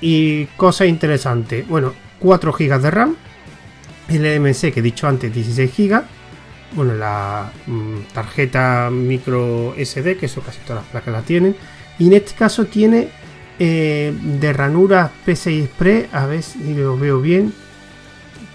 y 0.01 0.45
cosa 0.57 0.85
interesante. 0.85 1.65
Bueno, 1.67 1.93
4 2.19 2.51
GB 2.51 2.81
de 2.81 2.91
RAM. 2.91 3.15
El 4.07 4.41
MMC 4.41 4.73
que 4.73 4.79
he 4.79 4.83
dicho 4.83 5.07
antes, 5.07 5.33
16 5.33 5.71
GB. 5.77 6.01
Bueno, 6.73 6.93
la 6.95 7.51
mm, 7.67 8.13
tarjeta 8.13 8.89
micro 8.91 9.73
SD, 9.77 10.17
que 10.17 10.25
eso 10.25 10.41
casi 10.41 10.59
todas 10.61 10.83
las 10.83 10.91
placas 10.91 11.13
la 11.13 11.21
tienen. 11.21 11.55
Y 11.99 12.07
en 12.07 12.13
este 12.13 12.33
caso 12.33 12.65
tiene 12.65 13.09
eh, 13.59 14.13
de 14.39 14.53
ranura 14.53 15.11
PCI 15.25 15.61
Express, 15.61 16.13
a 16.13 16.25
ver 16.25 16.41
si 16.41 16.73
lo 16.73 16.97
veo 16.97 17.21
bien. 17.21 17.53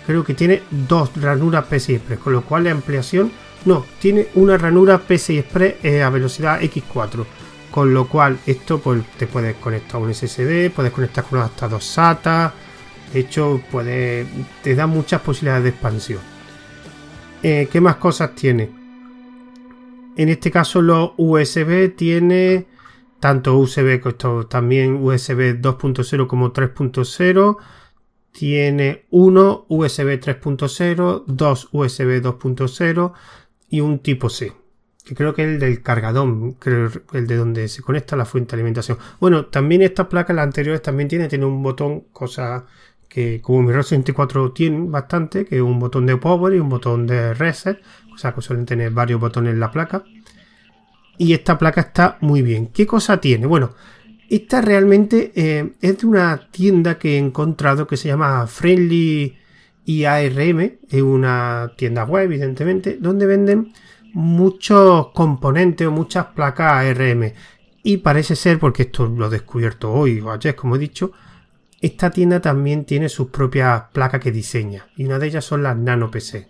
Creo 0.07 0.23
que 0.25 0.35
tiene 0.35 0.63
dos 0.71 1.11
ranuras 1.21 1.65
PCI 1.67 1.97
Express, 1.97 2.21
con 2.21 2.33
lo 2.33 2.43
cual 2.43 2.65
la 2.65 2.71
ampliación 2.71 3.33
no, 3.65 3.85
tiene 3.99 4.29
una 4.35 4.57
ranura 4.57 4.99
PCI 4.99 5.39
Express 5.39 5.75
eh, 5.83 6.03
a 6.03 6.11
velocidad 6.11 6.61
X4. 6.61 7.25
Con 7.71 7.93
lo 7.93 8.09
cual, 8.09 8.39
esto 8.47 8.79
pues, 8.79 9.05
te 9.19 9.27
puedes 9.27 9.57
conectar 9.57 10.01
a 10.01 10.05
un 10.05 10.15
SSD, 10.15 10.71
puedes 10.71 10.93
conectar 10.93 11.25
con 11.25 11.41
hasta 11.41 11.69
dos 11.69 11.85
SATA. 11.85 12.55
De 13.13 13.21
hecho, 13.21 13.61
puede, 13.71 14.27
te 14.63 14.75
da 14.75 14.87
muchas 14.87 15.21
posibilidades 15.21 15.65
de 15.65 15.71
expansión. 15.71 16.21
Eh, 17.43 17.69
¿Qué 17.71 17.81
más 17.81 17.97
cosas 17.97 18.35
tiene? 18.35 18.71
En 20.17 20.29
este 20.29 20.51
caso, 20.51 20.81
los 20.81 21.11
USB 21.17 21.95
tiene 21.95 22.67
tanto 23.21 23.57
USB 23.57 24.01
también 24.49 25.03
USB 25.03 25.61
2.0 25.61 26.27
como 26.27 26.53
3.0 26.53 27.57
tiene 28.37 29.07
uno 29.11 29.65
USB 29.69 30.21
3.0 30.21 31.25
dos 31.27 31.69
USB 31.73 32.21
2.0 32.21 33.13
y 33.71 33.81
un 33.81 34.01
tipo 34.01 34.29
C 34.29 34.53
que 35.03 35.15
creo 35.15 35.35
que 35.35 35.43
es 35.43 35.49
el 35.49 35.59
del 35.59 35.83
cargador 35.83 36.55
creo 36.59 36.91
el 37.15 37.27
de 37.27 37.37
donde 37.37 37.69
se 37.69 37.81
conecta 37.81 38.15
la 38.15 38.27
fuente 38.27 38.51
de 38.51 38.61
alimentación 38.61 38.99
bueno 39.21 39.47
también 39.47 39.81
estas 39.81 40.09
placas 40.09 40.37
las 40.37 40.45
anteriores 40.45 40.83
también 40.83 41.09
tiene 41.09 41.29
tiene 41.29 41.47
un 41.47 41.63
botón 41.63 42.09
cosa 42.13 42.67
que 43.09 43.41
como 43.41 43.63
mi 43.63 43.73
64 43.73 44.53
tiene 44.53 44.87
bastante 44.91 45.47
que 45.47 45.57
es 45.57 45.63
un 45.63 45.79
botón 45.79 46.05
de 46.05 46.19
power 46.19 46.55
y 46.55 46.59
un 46.59 46.69
botón 46.69 47.07
de 47.07 47.33
reset 47.33 47.81
o 48.15 48.19
sea 48.19 48.35
que 48.35 48.43
suelen 48.43 48.67
tener 48.67 48.91
varios 48.91 49.19
botones 49.19 49.55
en 49.55 49.61
la 49.61 49.71
placa 49.71 50.05
y 51.19 51.33
esta 51.33 51.59
placa 51.59 51.81
está 51.81 52.19
muy 52.21 52.43
bien. 52.43 52.69
¿Qué 52.69 52.87
cosa 52.87 53.21
tiene? 53.21 53.47
Bueno, 53.47 53.75
esta 54.29 54.61
realmente 54.61 55.33
eh, 55.35 55.73
es 55.81 55.99
de 55.99 56.07
una 56.07 56.49
tienda 56.51 56.99
que 56.99 57.15
he 57.15 57.19
encontrado 57.19 57.87
que 57.87 57.97
se 57.97 58.09
llama 58.09 58.47
Friendly 58.47 59.37
IARM, 59.85 60.79
es 60.89 61.03
una 61.03 61.73
tienda 61.77 62.05
web 62.05 62.25
evidentemente, 62.25 62.99
donde 63.01 63.27
venden 63.27 63.73
muchos 64.13 65.09
componentes 65.09 65.87
o 65.87 65.91
muchas 65.91 66.27
placas 66.27 66.73
ARM. 66.73 67.33
Y 67.83 67.99
parece 67.99 68.35
ser, 68.35 68.59
porque 68.59 68.85
esto 68.85 69.07
lo 69.07 69.27
he 69.27 69.31
descubierto 69.31 69.93
hoy 69.93 70.21
o 70.21 70.33
ayer, 70.33 70.57
como 70.57 70.77
he 70.77 70.79
dicho, 70.79 71.13
esta 71.81 72.11
tienda 72.11 72.41
también 72.41 72.85
tiene 72.85 73.09
sus 73.09 73.29
propias 73.29 73.85
placas 73.93 74.21
que 74.21 74.33
diseña. 74.33 74.89
Y 74.97 75.05
una 75.05 75.19
de 75.19 75.29
ellas 75.29 75.45
son 75.45 75.63
las 75.63 75.77
Nano 75.77 76.11
PC. 76.11 76.49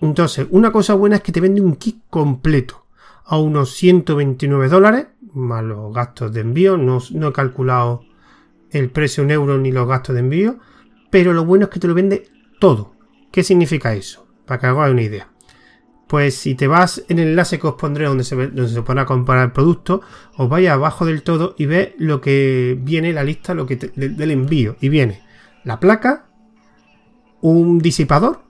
Entonces, 0.00 0.46
una 0.50 0.70
cosa 0.70 0.94
buena 0.94 1.16
es 1.16 1.22
que 1.22 1.32
te 1.32 1.40
vende 1.40 1.60
un 1.60 1.76
kit 1.76 2.02
completo 2.08 2.86
a 3.24 3.38
unos 3.38 3.74
129 3.74 4.68
dólares, 4.68 5.06
más 5.34 5.64
los 5.64 5.92
gastos 5.94 6.32
de 6.32 6.40
envío. 6.40 6.76
No, 6.76 6.98
he 6.98 7.32
calculado 7.32 8.02
el 8.70 8.90
precio 8.90 9.24
en 9.24 9.30
euros 9.30 9.60
ni 9.60 9.72
los 9.72 9.86
gastos 9.86 10.14
de 10.14 10.20
envío, 10.20 10.58
pero 11.10 11.32
lo 11.32 11.44
bueno 11.44 11.64
es 11.64 11.70
que 11.70 11.80
te 11.80 11.88
lo 11.88 11.94
vende 11.94 12.28
todo. 12.60 12.94
¿Qué 13.30 13.42
significa 13.42 13.94
eso? 13.94 14.26
Para 14.46 14.60
que 14.60 14.66
hagáis 14.66 14.92
una 14.92 15.02
idea. 15.02 15.28
Pues 16.06 16.36
si 16.36 16.54
te 16.54 16.66
vas 16.66 17.04
en 17.08 17.18
el 17.18 17.28
enlace 17.28 17.58
que 17.58 17.66
os 17.66 17.74
pondré 17.74 18.06
donde 18.06 18.24
se, 18.24 18.34
donde 18.34 18.68
se 18.68 18.82
pone 18.82 19.02
a 19.02 19.06
comparar 19.06 19.44
el 19.44 19.52
producto, 19.52 20.00
os 20.36 20.48
vais 20.48 20.68
abajo 20.68 21.04
del 21.04 21.22
todo 21.22 21.54
y 21.58 21.66
ve 21.66 21.94
lo 21.98 22.20
que 22.22 22.78
viene 22.80 23.12
la 23.12 23.24
lista 23.24 23.52
lo 23.52 23.66
que 23.66 23.76
del 23.76 24.30
envío. 24.30 24.76
Y 24.80 24.88
viene 24.88 25.22
la 25.64 25.78
placa, 25.78 26.30
un 27.42 27.78
disipador, 27.78 28.42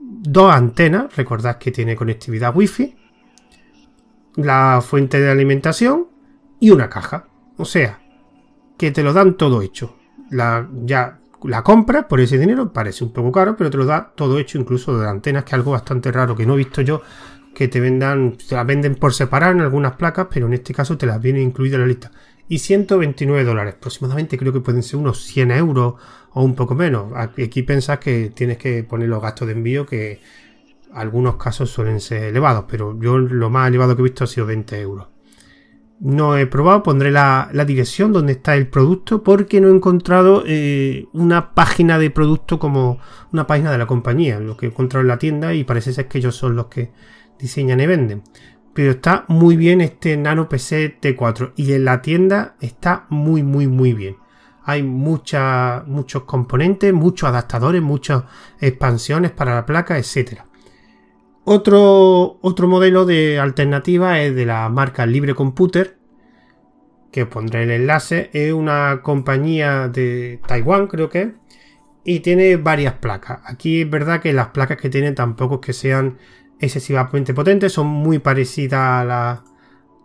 dos 0.00 0.52
antenas, 0.52 1.14
recordad 1.14 1.58
que 1.58 1.70
tiene 1.70 1.94
conectividad 1.94 2.54
wifi, 2.56 2.96
la 4.36 4.82
fuente 4.84 5.20
de 5.20 5.30
alimentación 5.30 6.08
y 6.60 6.70
una 6.70 6.88
caja. 6.88 7.28
O 7.56 7.64
sea, 7.64 8.00
que 8.76 8.90
te 8.90 9.02
lo 9.02 9.12
dan 9.12 9.36
todo 9.36 9.62
hecho. 9.62 9.96
La, 10.30 10.68
ya 10.84 11.20
la 11.42 11.62
compras 11.62 12.06
por 12.06 12.20
ese 12.20 12.38
dinero, 12.38 12.72
parece 12.72 13.04
un 13.04 13.12
poco 13.12 13.30
caro, 13.30 13.56
pero 13.56 13.70
te 13.70 13.76
lo 13.76 13.84
da 13.84 14.12
todo 14.14 14.38
hecho, 14.38 14.58
incluso 14.58 14.98
de 14.98 15.08
antenas, 15.08 15.44
que 15.44 15.50
es 15.50 15.54
algo 15.54 15.72
bastante 15.72 16.10
raro 16.10 16.34
que 16.34 16.46
no 16.46 16.54
he 16.54 16.58
visto 16.58 16.80
yo 16.80 17.02
que 17.54 17.68
te 17.68 17.80
vendan, 17.80 18.36
te 18.36 18.54
las 18.54 18.66
venden 18.66 18.96
por 18.96 19.14
separado 19.14 19.52
en 19.52 19.60
algunas 19.60 19.92
placas, 19.92 20.26
pero 20.30 20.46
en 20.46 20.54
este 20.54 20.74
caso 20.74 20.98
te 20.98 21.06
las 21.06 21.20
viene 21.22 21.40
incluida 21.40 21.78
la 21.78 21.86
lista. 21.86 22.10
Y 22.48 22.58
129 22.58 23.44
dólares, 23.44 23.76
aproximadamente 23.78 24.36
creo 24.36 24.52
que 24.52 24.60
pueden 24.60 24.82
ser 24.82 24.98
unos 24.98 25.22
100 25.22 25.50
euros 25.52 25.94
o 26.32 26.42
un 26.42 26.54
poco 26.54 26.74
menos. 26.74 27.12
Aquí 27.14 27.62
pensas 27.62 28.00
que 28.00 28.30
tienes 28.34 28.58
que 28.58 28.82
poner 28.82 29.08
los 29.08 29.22
gastos 29.22 29.46
de 29.46 29.54
envío 29.54 29.86
que 29.86 30.20
algunos 30.94 31.36
casos 31.36 31.70
suelen 31.70 32.00
ser 32.00 32.24
elevados, 32.24 32.64
pero 32.68 32.98
yo 33.00 33.18
lo 33.18 33.50
más 33.50 33.68
elevado 33.68 33.96
que 33.96 34.02
he 34.02 34.04
visto 34.04 34.24
ha 34.24 34.28
sido 34.28 34.46
20 34.46 34.80
euros. 34.80 35.08
No 36.00 36.36
he 36.36 36.46
probado, 36.46 36.82
pondré 36.82 37.10
la, 37.10 37.48
dirección 37.66 38.12
donde 38.12 38.32
está 38.32 38.54
el 38.56 38.68
producto 38.68 39.22
porque 39.22 39.60
no 39.60 39.68
he 39.68 39.74
encontrado 39.74 40.42
eh, 40.46 41.06
una 41.12 41.54
página 41.54 41.98
de 41.98 42.10
producto 42.10 42.58
como 42.58 42.98
una 43.32 43.46
página 43.46 43.72
de 43.72 43.78
la 43.78 43.86
compañía, 43.86 44.40
lo 44.40 44.56
que 44.56 44.66
he 44.66 44.68
encontrado 44.68 45.02
en 45.02 45.08
la 45.08 45.18
tienda 45.18 45.54
y 45.54 45.64
parece 45.64 45.92
ser 45.92 46.08
que 46.08 46.18
ellos 46.18 46.36
son 46.36 46.56
los 46.56 46.66
que 46.66 46.92
diseñan 47.38 47.80
y 47.80 47.86
venden. 47.86 48.22
Pero 48.74 48.92
está 48.92 49.24
muy 49.28 49.56
bien 49.56 49.80
este 49.80 50.16
Nano 50.16 50.48
PC 50.48 50.98
T4 51.00 51.52
y 51.56 51.72
en 51.72 51.84
la 51.84 52.02
tienda 52.02 52.56
está 52.60 53.06
muy 53.08 53.42
muy 53.42 53.68
muy 53.68 53.92
bien. 53.92 54.16
Hay 54.64 54.82
muchos 54.82 56.22
componentes, 56.24 56.92
muchos 56.92 57.28
adaptadores, 57.28 57.82
muchas 57.82 58.24
expansiones 58.60 59.30
para 59.30 59.54
la 59.54 59.66
placa, 59.66 59.98
etcétera. 59.98 60.46
Otro, 61.44 62.38
otro 62.40 62.68
modelo 62.68 63.04
de 63.04 63.38
alternativa 63.38 64.20
es 64.20 64.34
de 64.34 64.46
la 64.46 64.68
marca 64.70 65.04
Libre 65.04 65.34
Computer, 65.34 65.98
que 67.12 67.26
pondré 67.26 67.64
el 67.64 67.70
enlace. 67.70 68.30
Es 68.32 68.52
una 68.52 69.00
compañía 69.02 69.88
de 69.88 70.40
Taiwán, 70.46 70.86
creo 70.86 71.10
que 71.10 71.34
y 72.04 72.20
tiene 72.20 72.56
varias 72.56 72.94
placas. 72.94 73.40
Aquí 73.44 73.82
es 73.82 73.90
verdad 73.90 74.20
que 74.20 74.32
las 74.32 74.48
placas 74.48 74.76
que 74.78 74.90
tiene 74.90 75.12
tampoco 75.12 75.56
es 75.56 75.60
que 75.60 75.72
sean 75.72 76.18
excesivamente 76.60 77.34
potentes, 77.34 77.72
son 77.72 77.86
muy 77.86 78.18
parecidas 78.18 79.02
a 79.02 79.04
la, 79.04 79.44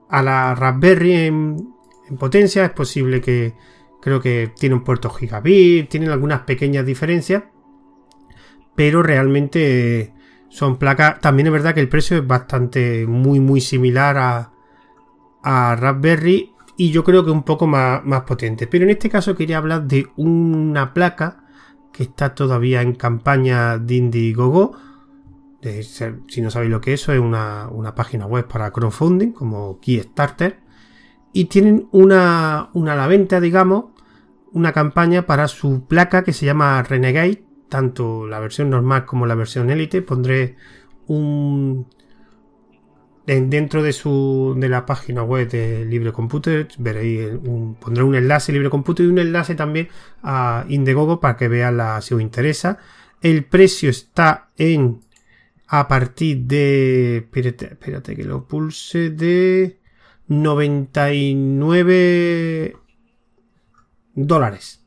a 0.09 0.21
la 0.23 0.55
Raspberry 0.55 1.13
en, 1.13 1.73
en 2.09 2.17
potencia. 2.17 2.65
Es 2.65 2.71
posible 2.71 3.21
que 3.21 3.53
creo 4.01 4.21
que 4.21 4.51
tiene 4.57 4.75
un 4.75 4.83
puerto 4.83 5.09
gigabit, 5.09 5.89
tienen 5.89 6.09
algunas 6.09 6.41
pequeñas 6.41 6.85
diferencias, 6.85 7.43
pero 8.75 9.03
realmente 9.03 10.13
son 10.49 10.77
placas. 10.77 11.19
También 11.21 11.47
es 11.47 11.53
verdad 11.53 11.73
que 11.73 11.79
el 11.79 11.89
precio 11.89 12.17
es 12.17 12.27
bastante 12.27 13.07
muy, 13.07 13.39
muy 13.39 13.61
similar 13.61 14.17
a, 14.17 14.51
a 15.43 15.75
Raspberry 15.75 16.53
y 16.75 16.91
yo 16.91 17.03
creo 17.03 17.23
que 17.23 17.31
un 17.31 17.43
poco 17.43 17.67
más, 17.67 18.03
más 18.05 18.21
potente. 18.21 18.67
Pero 18.67 18.85
en 18.85 18.91
este 18.91 19.09
caso 19.09 19.35
quería 19.35 19.57
hablar 19.57 19.85
de 19.85 20.07
una 20.17 20.93
placa 20.93 21.43
que 21.91 22.03
está 22.03 22.33
todavía 22.35 22.81
en 22.81 22.95
campaña 22.95 23.77
de 23.77 23.95
Indiegogo. 23.95 24.77
si 25.61 26.41
no 26.41 26.49
sabéis 26.49 26.71
lo 26.71 26.81
que 26.81 26.93
es, 26.93 27.07
es 27.09 27.19
una, 27.19 27.67
una, 27.69 27.95
página 27.95 28.25
web 28.25 28.47
para 28.47 28.71
crowdfunding 28.71 29.31
como 29.33 29.79
Kickstarter. 29.79 30.59
Y 31.33 31.45
tienen 31.45 31.87
una, 31.91 32.69
una 32.73 32.93
a 32.93 32.95
la 32.95 33.07
venta, 33.07 33.39
digamos, 33.39 33.85
una 34.51 34.71
campaña 34.71 35.25
para 35.25 35.47
su 35.47 35.85
placa 35.85 36.23
que 36.23 36.33
se 36.33 36.45
llama 36.45 36.81
Renegade 36.81 37.43
tanto 37.69 38.27
la 38.27 38.39
versión 38.39 38.69
normal 38.69 39.05
como 39.05 39.25
la 39.25 39.35
versión 39.35 39.69
Elite. 39.69 40.01
Pondré 40.01 40.57
un 41.07 41.87
dentro 43.25 43.83
de 43.83 43.93
su 43.93 44.55
de 44.57 44.67
la 44.69 44.87
página 44.87 45.21
web 45.21 45.47
de 45.49 45.85
Libre 45.85 46.11
Computer 46.11 46.67
veréis 46.79 47.29
un, 47.43 47.75
pondré 47.75 48.01
un 48.03 48.15
enlace 48.15 48.51
Libre 48.51 48.71
Computer 48.71 49.05
y 49.05 49.09
un 49.09 49.19
enlace 49.19 49.53
también 49.53 49.87
a 50.23 50.65
Indiegogo 50.67 51.19
para 51.19 51.37
que 51.37 51.47
vean 51.47 51.79
si 52.01 52.15
os 52.15 52.21
interesa. 52.21 52.79
El 53.21 53.45
precio 53.45 53.91
está 53.91 54.49
en 54.57 55.01
a 55.67 55.87
partir 55.87 56.39
de 56.45 57.17
espérate, 57.17 57.67
espérate 57.67 58.15
que 58.15 58.23
lo 58.23 58.47
pulse 58.47 59.11
de 59.11 59.79
99 60.27 62.75
dólares 64.15 64.83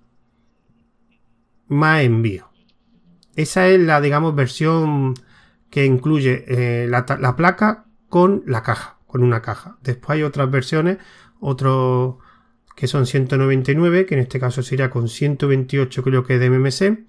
más 1.68 2.02
envío. 2.02 2.51
Esa 3.36 3.68
es 3.68 3.80
la, 3.80 4.00
digamos, 4.00 4.34
versión 4.34 5.14
que 5.70 5.86
incluye 5.86 6.44
eh, 6.48 6.86
la, 6.88 7.06
placa 7.36 7.86
con 8.08 8.42
la 8.46 8.62
caja, 8.62 8.98
con 9.06 9.22
una 9.22 9.40
caja. 9.40 9.78
Después 9.82 10.16
hay 10.16 10.22
otras 10.22 10.50
versiones, 10.50 10.98
otros 11.40 12.16
que 12.76 12.86
son 12.86 13.06
199, 13.06 14.06
que 14.06 14.14
en 14.14 14.20
este 14.20 14.38
caso 14.38 14.62
sería 14.62 14.90
con 14.90 15.08
128 15.08 16.02
creo 16.02 16.24
que 16.24 16.38
de 16.38 16.50
MMC. 16.50 17.06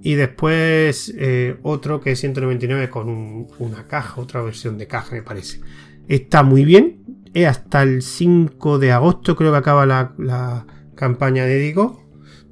Y 0.00 0.14
después 0.14 1.14
eh, 1.16 1.58
otro 1.62 2.00
que 2.00 2.12
es 2.12 2.20
199 2.20 2.90
con 2.90 3.46
una 3.58 3.86
caja, 3.86 4.20
otra 4.20 4.42
versión 4.42 4.78
de 4.78 4.88
caja 4.88 5.14
me 5.14 5.22
parece. 5.22 5.60
Está 6.08 6.42
muy 6.42 6.64
bien. 6.64 7.02
Es 7.34 7.46
hasta 7.46 7.82
el 7.82 8.02
5 8.02 8.78
de 8.78 8.92
agosto 8.92 9.36
creo 9.36 9.52
que 9.52 9.58
acaba 9.58 9.86
la, 9.86 10.66
campaña 10.94 11.44
de 11.44 11.56
Digo. 11.58 12.02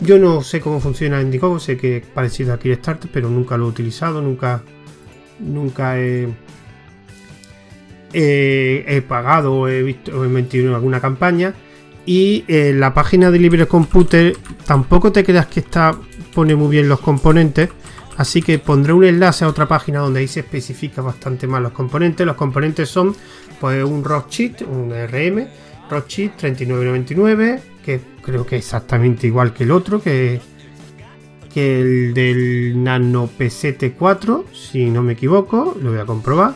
Yo 0.00 0.18
no 0.18 0.42
sé 0.42 0.60
cómo 0.60 0.80
funciona 0.80 1.20
Indiegogo, 1.20 1.58
sé 1.58 1.76
que 1.76 1.98
es 1.98 2.06
parecido 2.06 2.54
a 2.54 2.58
Kickstarter, 2.58 3.10
pero 3.12 3.28
nunca 3.28 3.58
lo 3.58 3.66
he 3.66 3.68
utilizado, 3.68 4.22
nunca, 4.22 4.62
nunca 5.38 5.98
he, 5.98 6.32
pagado 9.06 9.54
o 9.54 9.68
he 9.68 9.82
visto 9.82 10.24
he 10.24 10.28
metido 10.28 10.68
en 10.68 10.74
alguna 10.74 11.00
campaña. 11.00 11.54
Y 12.06 12.44
eh, 12.48 12.72
la 12.74 12.94
página 12.94 13.30
de 13.30 13.38
Libre 13.38 13.66
Computer 13.66 14.34
tampoco 14.64 15.12
te 15.12 15.22
creas 15.22 15.46
que 15.46 15.60
está 15.60 15.94
pone 16.34 16.54
muy 16.56 16.70
bien 16.70 16.88
los 16.88 17.00
componentes. 17.00 17.68
Así 18.16 18.42
que 18.42 18.58
pondré 18.58 18.92
un 18.92 19.04
enlace 19.04 19.44
a 19.44 19.48
otra 19.48 19.66
página 19.66 20.00
donde 20.00 20.20
ahí 20.20 20.28
se 20.28 20.40
especifica 20.40 21.02
bastante 21.02 21.46
más 21.46 21.62
los 21.62 21.72
componentes. 21.72 22.26
Los 22.26 22.36
componentes 22.36 22.88
son 22.88 23.14
pues 23.60 23.84
un 23.84 24.02
Rocksheet, 24.02 24.62
un 24.62 24.90
RM, 24.90 25.46
Rocksheet 25.90 26.36
3999, 26.36 27.60
que 27.84 28.00
creo 28.22 28.46
que 28.46 28.56
es 28.56 28.64
exactamente 28.64 29.26
igual 29.26 29.52
que 29.52 29.64
el 29.64 29.70
otro, 29.70 30.02
que, 30.02 30.40
que 31.52 31.80
el 31.80 32.14
del 32.14 32.82
Nano 32.82 33.28
PCT4, 33.38 34.44
si 34.52 34.90
no 34.90 35.02
me 35.02 35.14
equivoco, 35.14 35.76
lo 35.80 35.90
voy 35.90 36.00
a 36.00 36.06
comprobar. 36.06 36.54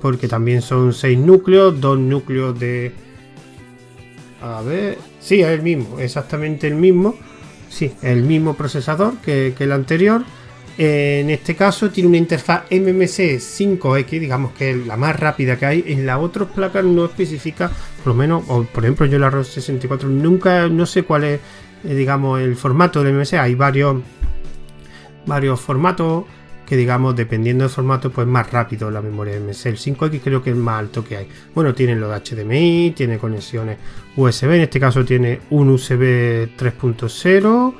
Porque 0.00 0.26
también 0.26 0.62
son 0.62 0.92
6 0.92 1.18
núcleos, 1.18 1.80
2 1.80 1.98
núcleos 1.98 2.58
de... 2.58 2.92
A 4.40 4.60
ver... 4.62 4.98
Sí, 5.20 5.40
es 5.40 5.48
el 5.48 5.62
mismo, 5.62 6.00
exactamente 6.00 6.66
el 6.66 6.74
mismo 6.74 7.14
Sí, 7.72 7.90
el 8.02 8.22
mismo 8.22 8.54
procesador 8.54 9.16
que, 9.18 9.54
el 9.58 9.72
anterior. 9.72 10.24
En 10.78 11.28
este 11.28 11.54
caso 11.54 11.90
tiene 11.90 12.08
una 12.08 12.16
interfaz 12.16 12.62
MMC 12.70 13.38
5X, 13.38 14.08
digamos 14.08 14.52
que 14.52 14.70
es 14.70 14.86
la 14.86 14.96
más 14.96 15.18
rápida 15.18 15.58
que 15.58 15.66
hay. 15.66 15.84
En 15.86 16.06
las 16.06 16.18
otras 16.18 16.48
placas 16.48 16.84
no 16.84 17.04
especifica, 17.04 17.70
por 17.98 18.08
lo 18.08 18.14
menos, 18.14 18.44
o 18.48 18.64
por 18.64 18.84
ejemplo 18.84 19.06
yo 19.06 19.18
la 19.18 19.28
ROS 19.28 19.48
64 19.48 20.08
nunca, 20.08 20.68
no 20.68 20.86
sé 20.86 21.02
cuál 21.02 21.24
es, 21.24 21.40
eh, 21.84 21.94
digamos, 21.94 22.40
el 22.40 22.56
formato 22.56 23.02
del 23.02 23.14
MMC. 23.14 23.34
Hay 23.34 23.54
varios, 23.54 24.00
varios 25.26 25.60
formatos 25.60 26.24
que 26.66 26.76
digamos, 26.76 27.14
dependiendo 27.14 27.64
del 27.64 27.70
formato, 27.70 28.10
pues 28.10 28.26
más 28.26 28.50
rápido 28.50 28.90
la 28.90 29.02
memoria 29.02 29.36
MS. 29.36 29.66
El 29.66 29.76
5X 29.76 30.20
creo 30.24 30.42
que 30.42 30.50
es 30.50 30.56
más 30.56 30.78
alto 30.78 31.04
que 31.04 31.18
hay. 31.18 31.28
Bueno, 31.54 31.74
tiene 31.74 31.94
lo 31.96 32.08
de 32.08 32.18
HDMI, 32.18 32.94
tiene 32.96 33.18
conexiones 33.18 33.76
USB, 34.16 34.52
en 34.52 34.62
este 34.62 34.80
caso 34.80 35.04
tiene 35.04 35.40
un 35.50 35.68
USB 35.68 36.48
3.0 36.56 37.74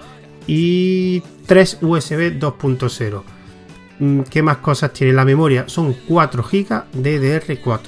y 0.46 1.22
3 1.46 1.78
USB 1.82 2.38
2.0. 2.38 3.22
¿Qué 4.28 4.42
más 4.42 4.56
cosas 4.58 4.92
tiene 4.92 5.12
la 5.12 5.25
memoria? 5.25 5.64
Son 5.68 5.94
4 6.08 6.42
GB 6.42 6.68
DDR4. 6.92 7.80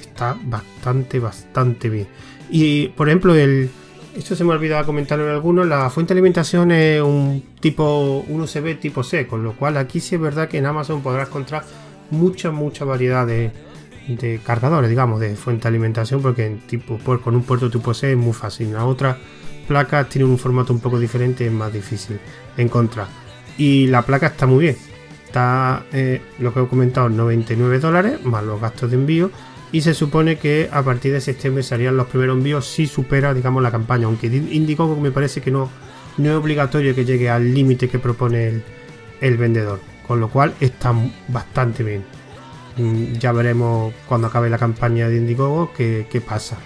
Está 0.00 0.36
bastante, 0.44 1.18
bastante 1.18 1.88
bien. 1.88 2.08
Y 2.50 2.88
por 2.88 3.08
ejemplo, 3.08 3.34
el, 3.34 3.68
esto 4.16 4.36
se 4.36 4.44
me 4.44 4.52
ha 4.52 4.56
olvidado 4.56 4.86
comentarlo 4.86 5.26
en 5.26 5.32
algunos, 5.32 5.66
la 5.66 5.90
fuente 5.90 6.14
de 6.14 6.18
alimentación 6.18 6.70
es 6.70 7.02
un 7.02 7.42
tipo, 7.60 8.24
un 8.28 8.40
USB 8.42 8.78
tipo 8.78 9.02
C, 9.02 9.26
con 9.26 9.42
lo 9.42 9.54
cual 9.54 9.76
aquí 9.76 10.00
sí 10.00 10.14
es 10.14 10.20
verdad 10.20 10.48
que 10.48 10.58
en 10.58 10.66
Amazon 10.66 11.02
podrás 11.02 11.28
encontrar 11.28 11.64
mucha, 12.10 12.50
mucha 12.50 12.84
variedad 12.84 13.26
de, 13.26 13.50
cargadores, 14.44 14.88
digamos, 14.88 15.20
de 15.20 15.34
fuente 15.34 15.64
de 15.64 15.68
alimentación, 15.68 16.22
porque 16.22 16.46
en 16.46 16.58
tipo, 16.60 16.98
con 16.98 17.34
un 17.34 17.42
puerto 17.42 17.70
tipo 17.70 17.92
C 17.92 18.12
es 18.12 18.16
muy 18.16 18.32
fácil. 18.32 18.72
La 18.72 18.84
otra 18.84 19.18
placa 19.66 20.08
tiene 20.08 20.26
un 20.26 20.38
formato 20.38 20.72
un 20.72 20.80
poco 20.80 20.98
diferente, 20.98 21.46
es 21.46 21.52
más 21.52 21.72
difícil 21.72 22.18
encontrar. 22.56 23.08
Y 23.58 23.86
la 23.88 24.02
placa 24.02 24.28
está 24.28 24.46
muy 24.46 24.64
bien. 24.64 24.76
Está, 25.26 25.84
eh, 25.92 26.20
lo 26.38 26.54
que 26.54 26.62
he 26.62 26.66
comentado, 26.68 27.08
99 27.08 27.80
dólares, 27.80 28.24
más 28.24 28.44
los 28.44 28.60
gastos 28.60 28.90
de 28.90 28.96
envío 28.96 29.30
y 29.74 29.80
se 29.80 29.92
supone 29.92 30.38
que 30.38 30.68
a 30.70 30.84
partir 30.84 31.12
de 31.12 31.20
septiembre 31.20 31.64
serían 31.64 31.96
los 31.96 32.06
primeros 32.06 32.36
envíos 32.36 32.64
si 32.64 32.86
supera, 32.86 33.34
digamos, 33.34 33.60
la 33.60 33.72
campaña, 33.72 34.06
aunque 34.06 34.28
Indiegogo 34.28 34.94
me 34.94 35.10
parece 35.10 35.40
que 35.40 35.50
no, 35.50 35.68
no 36.16 36.30
es 36.30 36.36
obligatorio 36.36 36.94
que 36.94 37.04
llegue 37.04 37.28
al 37.28 37.52
límite 37.52 37.88
que 37.88 37.98
propone 37.98 38.62
el, 39.20 39.36
vendedor, 39.36 39.80
con 40.06 40.20
lo 40.20 40.28
cual 40.28 40.54
está 40.60 40.94
bastante 41.26 41.82
bien. 41.82 42.04
Mm, 42.76 43.14
ya 43.14 43.32
veremos 43.32 43.92
cuando 44.06 44.28
acabe 44.28 44.48
la 44.48 44.58
campaña 44.58 45.08
de 45.08 45.16
Indiegogo 45.16 45.72
qué, 45.76 46.22
pasa. 46.24 46.56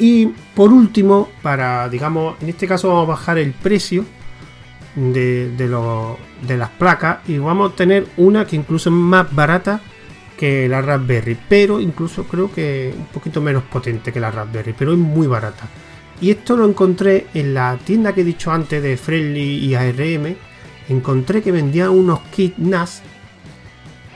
Y 0.00 0.26
por 0.54 0.72
último, 0.72 1.28
para, 1.42 1.88
digamos, 1.88 2.36
en 2.42 2.48
este 2.48 2.66
caso 2.66 2.88
vamos 2.88 3.04
a 3.04 3.10
bajar 3.10 3.38
el 3.38 3.52
precio 3.52 4.04
de, 4.96 5.50
de 5.50 6.56
las 6.56 6.70
placas 6.70 7.18
y 7.28 7.38
vamos 7.38 7.72
a 7.72 7.76
tener 7.76 8.06
una 8.16 8.46
que 8.46 8.56
incluso 8.56 8.88
es 8.88 8.96
más 8.96 9.32
barata 9.32 9.80
que 10.38 10.66
la 10.68 10.80
Raspberry, 10.80 11.36
pero 11.48 11.80
incluso 11.80 12.24
creo 12.24 12.50
que 12.50 12.94
un 12.96 13.06
poquito 13.08 13.42
menos 13.42 13.62
potente 13.64 14.10
que 14.10 14.20
la 14.20 14.30
Raspberry, 14.30 14.74
pero 14.76 14.92
es 14.92 14.98
muy 14.98 15.26
barata. 15.26 15.68
Y 16.18 16.30
esto 16.30 16.56
lo 16.56 16.66
encontré 16.66 17.26
en 17.34 17.52
la 17.52 17.78
tienda 17.84 18.14
que 18.14 18.22
he 18.22 18.24
dicho 18.24 18.50
antes 18.50 18.82
de 18.82 18.96
Friendly 18.96 19.58
y 19.66 19.74
ARM. 19.74 20.34
Encontré 20.88 21.42
que 21.42 21.52
vendían 21.52 21.90
unos 21.90 22.20
kits 22.34 22.58
NAS 22.58 23.02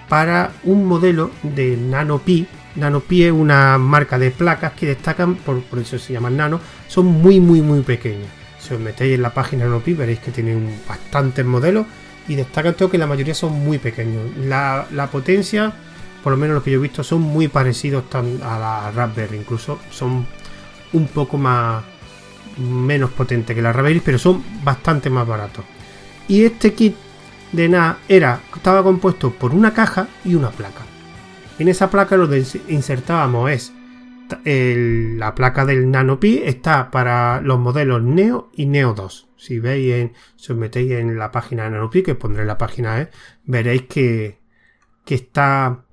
para 0.09 0.53
un 0.65 0.87
modelo 0.87 1.31
de 1.43 1.77
NanoPi. 1.77 2.41
NanoPi 2.41 2.64
es 2.77 3.33
una 3.33 3.79
marca 3.79 4.19
de 4.19 4.31
placas 4.31 4.73
que 4.73 4.87
destacan, 4.87 5.37
por, 5.37 5.63
por 5.63 5.79
eso 5.79 5.99
se 5.99 6.13
llaman 6.13 6.37
nano, 6.37 6.61
son 6.89 7.07
muy 7.07 7.41
muy 7.41 7.61
muy 7.63 7.81
pequeñas. 7.83 8.29
Si 8.59 8.75
os 8.75 8.81
metéis 8.81 9.15
en 9.15 9.23
la 9.23 9.35
página 9.35 9.65
NanoPi 9.65 9.95
veréis 9.95 10.21
que 10.21 10.31
tienen 10.31 10.81
bastantes 10.89 11.45
modelos 11.45 11.87
y 12.29 12.35
destacan 12.35 12.75
todo 12.75 12.91
que 12.91 12.99
la 12.99 13.07
mayoría 13.07 13.35
son 13.35 13.53
muy 13.53 13.79
pequeños. 13.79 14.23
La, 14.39 14.87
la 14.93 15.09
potencia 15.09 15.75
por 16.25 16.33
lo 16.33 16.39
menos 16.39 16.55
lo 16.55 16.63
que 16.63 16.71
yo 16.71 16.79
he 16.79 16.83
visto, 16.83 17.05
son 17.05 17.21
muy 17.21 17.49
parecidos 17.49 18.05
a 18.15 18.59
la 18.59 18.91
Raspberry. 18.91 19.37
Incluso 19.37 19.79
son 19.91 20.27
un 20.95 21.07
poco 21.09 21.37
más 21.37 21.85
menos 22.57 23.11
potentes 23.11 23.55
que 23.55 23.61
la 23.61 23.75
Raspberry, 23.75 24.01
pero 24.01 24.19
son 24.19 24.43
bastante 24.65 25.11
más 25.11 25.29
baratos. 25.29 25.67
Y 26.27 26.45
este 26.45 26.73
kit 26.73 26.97
de 27.53 27.69
NAS 27.69 27.97
era, 28.09 28.41
estaba 28.57 28.83
compuesto 28.83 29.33
por 29.33 29.55
una 29.55 29.75
caja 29.75 30.09
y 30.25 30.35
una 30.35 30.49
placa. 30.49 30.81
En 31.59 31.69
esa 31.69 31.91
placa 31.91 32.17
lo 32.17 32.29
insertábamos 32.69 33.51
es 33.51 33.73
la 34.45 35.35
placa 35.35 35.65
del 35.65 35.91
NanoPi 35.91 36.43
está 36.45 36.91
para 36.91 37.41
los 37.41 37.59
modelos 37.59 38.03
Neo 38.03 38.51
y 38.55 38.67
Neo 38.67 38.95
2. 38.95 39.29
Si 39.37 39.59
veis, 39.59 39.93
en, 39.95 40.13
si 40.37 40.53
os 40.53 40.59
metéis 40.59 40.93
en 40.93 41.19
la 41.19 41.31
página 41.31 41.65
de 41.65 41.71
NanoPi, 41.71 42.03
que 42.03 42.15
pondré 42.15 42.45
la 42.45 42.59
página, 42.59 43.01
¿eh? 43.01 43.11
veréis 43.45 43.83
que, 43.83 44.41
que 45.05 45.15
está 45.15 45.85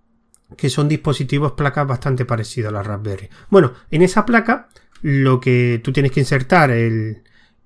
que 0.58 0.70
son 0.70 0.90
dispositivos 0.90 1.54
placas 1.54 1.88
bastante 1.88 2.26
parecidos 2.26 2.70
a 2.70 2.74
la 2.74 2.84
Raspberry. 2.84 3.30
Bueno, 3.50 3.74
en 3.90 4.02
esa 4.02 4.26
placa 4.26 4.70
lo 5.02 5.40
que 5.40 5.80
tú 5.84 5.94
tienes 5.94 6.12
que 6.12 6.20
insertar 6.20 6.72
el, 6.72 7.24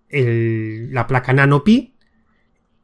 la 0.09 1.07
placa 1.07 1.33
NanoPi 1.33 1.94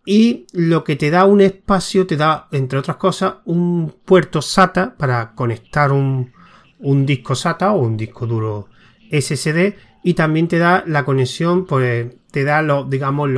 y 0.06 0.48
lo 0.54 0.84
que 0.84 0.96
te 0.96 1.10
da 1.10 1.26
un 1.26 1.42
espacio, 1.42 2.08
te 2.08 2.18
da, 2.18 2.48
entre 2.52 2.80
otras 2.80 2.98
cosas, 2.98 3.36
un 3.46 3.94
puerto 4.06 4.42
SATA 4.42 4.96
para 4.98 5.34
conectar 5.34 5.92
un, 5.92 6.32
un 6.80 7.06
disco 7.06 7.36
SATA 7.36 7.72
o 7.72 7.82
un 7.82 7.98
disco 7.98 8.26
duro 8.26 8.68
SSD 9.12 9.76
y 10.04 10.14
también 10.16 10.48
te 10.48 10.58
da 10.58 10.84
la 10.88 11.06
conexión, 11.06 11.66
pues 11.66 12.16
te 12.32 12.44
da 12.44 12.64
digamos 12.90 13.30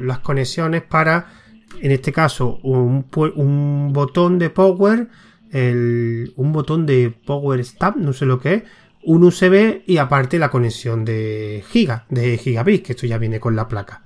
las 0.00 0.20
conexiones 0.20 0.82
para, 0.82 1.32
en 1.80 1.90
este 1.90 2.12
caso, 2.12 2.60
un, 2.62 3.06
un 3.34 3.92
botón 3.92 4.38
de 4.38 4.50
power 4.50 5.08
un 5.54 6.52
botón 6.52 6.86
de 6.86 7.10
Power 7.10 7.60
Stop, 7.60 7.96
no 7.96 8.12
sé 8.12 8.24
lo 8.24 8.40
que 8.40 8.54
es, 8.54 8.62
un 9.04 9.24
USB 9.24 9.82
y 9.86 9.98
aparte 9.98 10.38
la 10.38 10.50
conexión 10.50 11.04
de 11.04 11.62
Giga, 11.68 12.06
de 12.08 12.38
Gigabit, 12.38 12.86
que 12.86 12.92
esto 12.92 13.06
ya 13.06 13.18
viene 13.18 13.40
con 13.40 13.56
la 13.56 13.68
placa. 13.68 14.04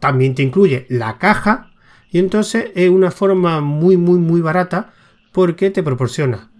También 0.00 0.34
te 0.34 0.42
incluye 0.42 0.86
la 0.88 1.18
caja 1.18 1.70
y 2.10 2.18
entonces 2.18 2.70
es 2.74 2.88
una 2.88 3.10
forma 3.10 3.60
muy 3.60 3.96
muy 3.96 4.18
muy 4.18 4.40
barata 4.40 4.92
porque 5.32 5.70
te 5.70 5.82
proporciona 5.82 6.50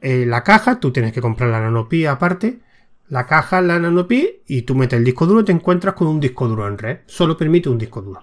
eh, 0.00 0.26
la 0.26 0.44
caja, 0.44 0.78
tú 0.78 0.92
tienes 0.92 1.12
que 1.12 1.20
comprar 1.20 1.50
la 1.50 1.60
nanopi 1.60 2.06
aparte, 2.06 2.60
la 3.08 3.26
caja, 3.26 3.60
la 3.60 3.78
nanopi 3.78 4.42
y 4.46 4.62
tú 4.62 4.74
metes 4.74 4.98
el 4.98 5.04
disco 5.04 5.26
duro 5.26 5.40
y 5.40 5.44
te 5.44 5.52
encuentras 5.52 5.94
con 5.94 6.08
un 6.08 6.20
disco 6.20 6.46
duro 6.46 6.68
en 6.68 6.78
red. 6.78 6.98
Solo 7.06 7.36
permite 7.36 7.68
un 7.68 7.78
disco 7.78 8.02
duro. 8.02 8.22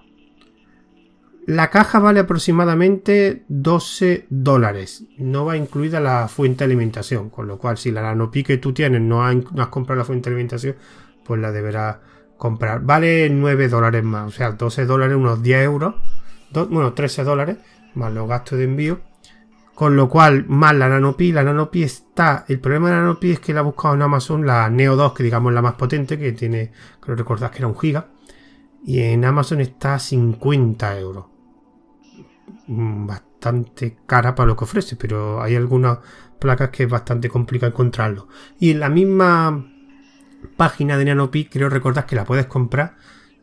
La 1.46 1.68
caja 1.68 1.98
vale 1.98 2.20
aproximadamente 2.20 3.44
12 3.48 4.26
dólares. 4.30 5.04
No 5.18 5.44
va 5.44 5.58
incluida 5.58 6.00
la 6.00 6.26
fuente 6.28 6.60
de 6.60 6.64
alimentación. 6.66 7.28
Con 7.28 7.46
lo 7.46 7.58
cual, 7.58 7.76
si 7.76 7.90
la 7.90 8.00
nanopi 8.00 8.44
que 8.44 8.56
tú 8.56 8.72
tienes 8.72 9.02
no, 9.02 9.26
has, 9.26 9.36
comprado 9.68 9.98
la 9.98 10.04
fuente 10.06 10.30
de 10.30 10.36
alimentación, 10.36 10.76
pues 11.22 11.40
la 11.40 11.52
deberás 11.52 11.98
comprar. 12.36 12.82
Vale 12.82 13.28
9 13.30 13.68
dólares 13.68 14.04
más. 14.04 14.28
O 14.28 14.30
sea, 14.30 14.52
12 14.52 14.86
dólares, 14.86 15.16
unos 15.16 15.42
10 15.42 15.64
euros. 15.64 15.94
bueno, 16.52 16.92
13 16.92 17.24
dólares 17.24 17.58
más 17.94 18.12
los 18.12 18.28
gastos 18.28 18.58
de 18.58 18.64
envío. 18.64 19.00
Con 19.74 19.96
lo 19.96 20.08
cual, 20.08 20.44
más 20.46 20.74
la 20.76 20.88
Nanopi, 20.88 21.32
la 21.32 21.42
Nanopi 21.42 21.82
está. 21.82 22.44
El 22.46 22.60
problema 22.60 22.90
de 22.90 22.94
la 22.94 23.00
Nanopi 23.02 23.32
es 23.32 23.40
que 23.40 23.52
la 23.52 23.60
he 23.60 23.64
buscado 23.64 23.94
en 23.94 24.02
Amazon, 24.02 24.46
la 24.46 24.70
Neo 24.70 24.94
2, 24.94 25.14
que 25.14 25.24
digamos 25.24 25.52
la 25.52 25.62
más 25.62 25.74
potente, 25.74 26.16
que 26.16 26.32
tiene, 26.32 26.70
creo 27.00 27.16
recordás 27.16 27.50
que 27.50 27.58
era 27.58 27.66
un 27.66 27.76
giga. 27.76 28.06
Y 28.84 29.00
en 29.00 29.24
Amazon 29.24 29.60
está 29.60 29.94
a 29.94 29.98
50 29.98 30.98
euros. 31.00 31.26
Mm, 32.68 33.06
bastante 33.06 33.96
cara 34.06 34.34
para 34.34 34.46
lo 34.46 34.56
que 34.56 34.64
ofrece, 34.64 34.94
pero 34.96 35.42
hay 35.42 35.56
algunas 35.56 35.98
placas 36.38 36.70
que 36.70 36.84
es 36.84 36.88
bastante 36.88 37.28
complicado 37.28 37.72
encontrarlo. 37.72 38.28
Y 38.60 38.70
en 38.70 38.80
la 38.80 38.88
misma 38.88 39.73
página 40.56 40.96
de 40.96 41.04
Nanopi, 41.04 41.46
creo 41.46 41.68
recordar 41.68 42.06
que 42.06 42.16
la 42.16 42.24
puedes 42.24 42.46
comprar. 42.46 42.96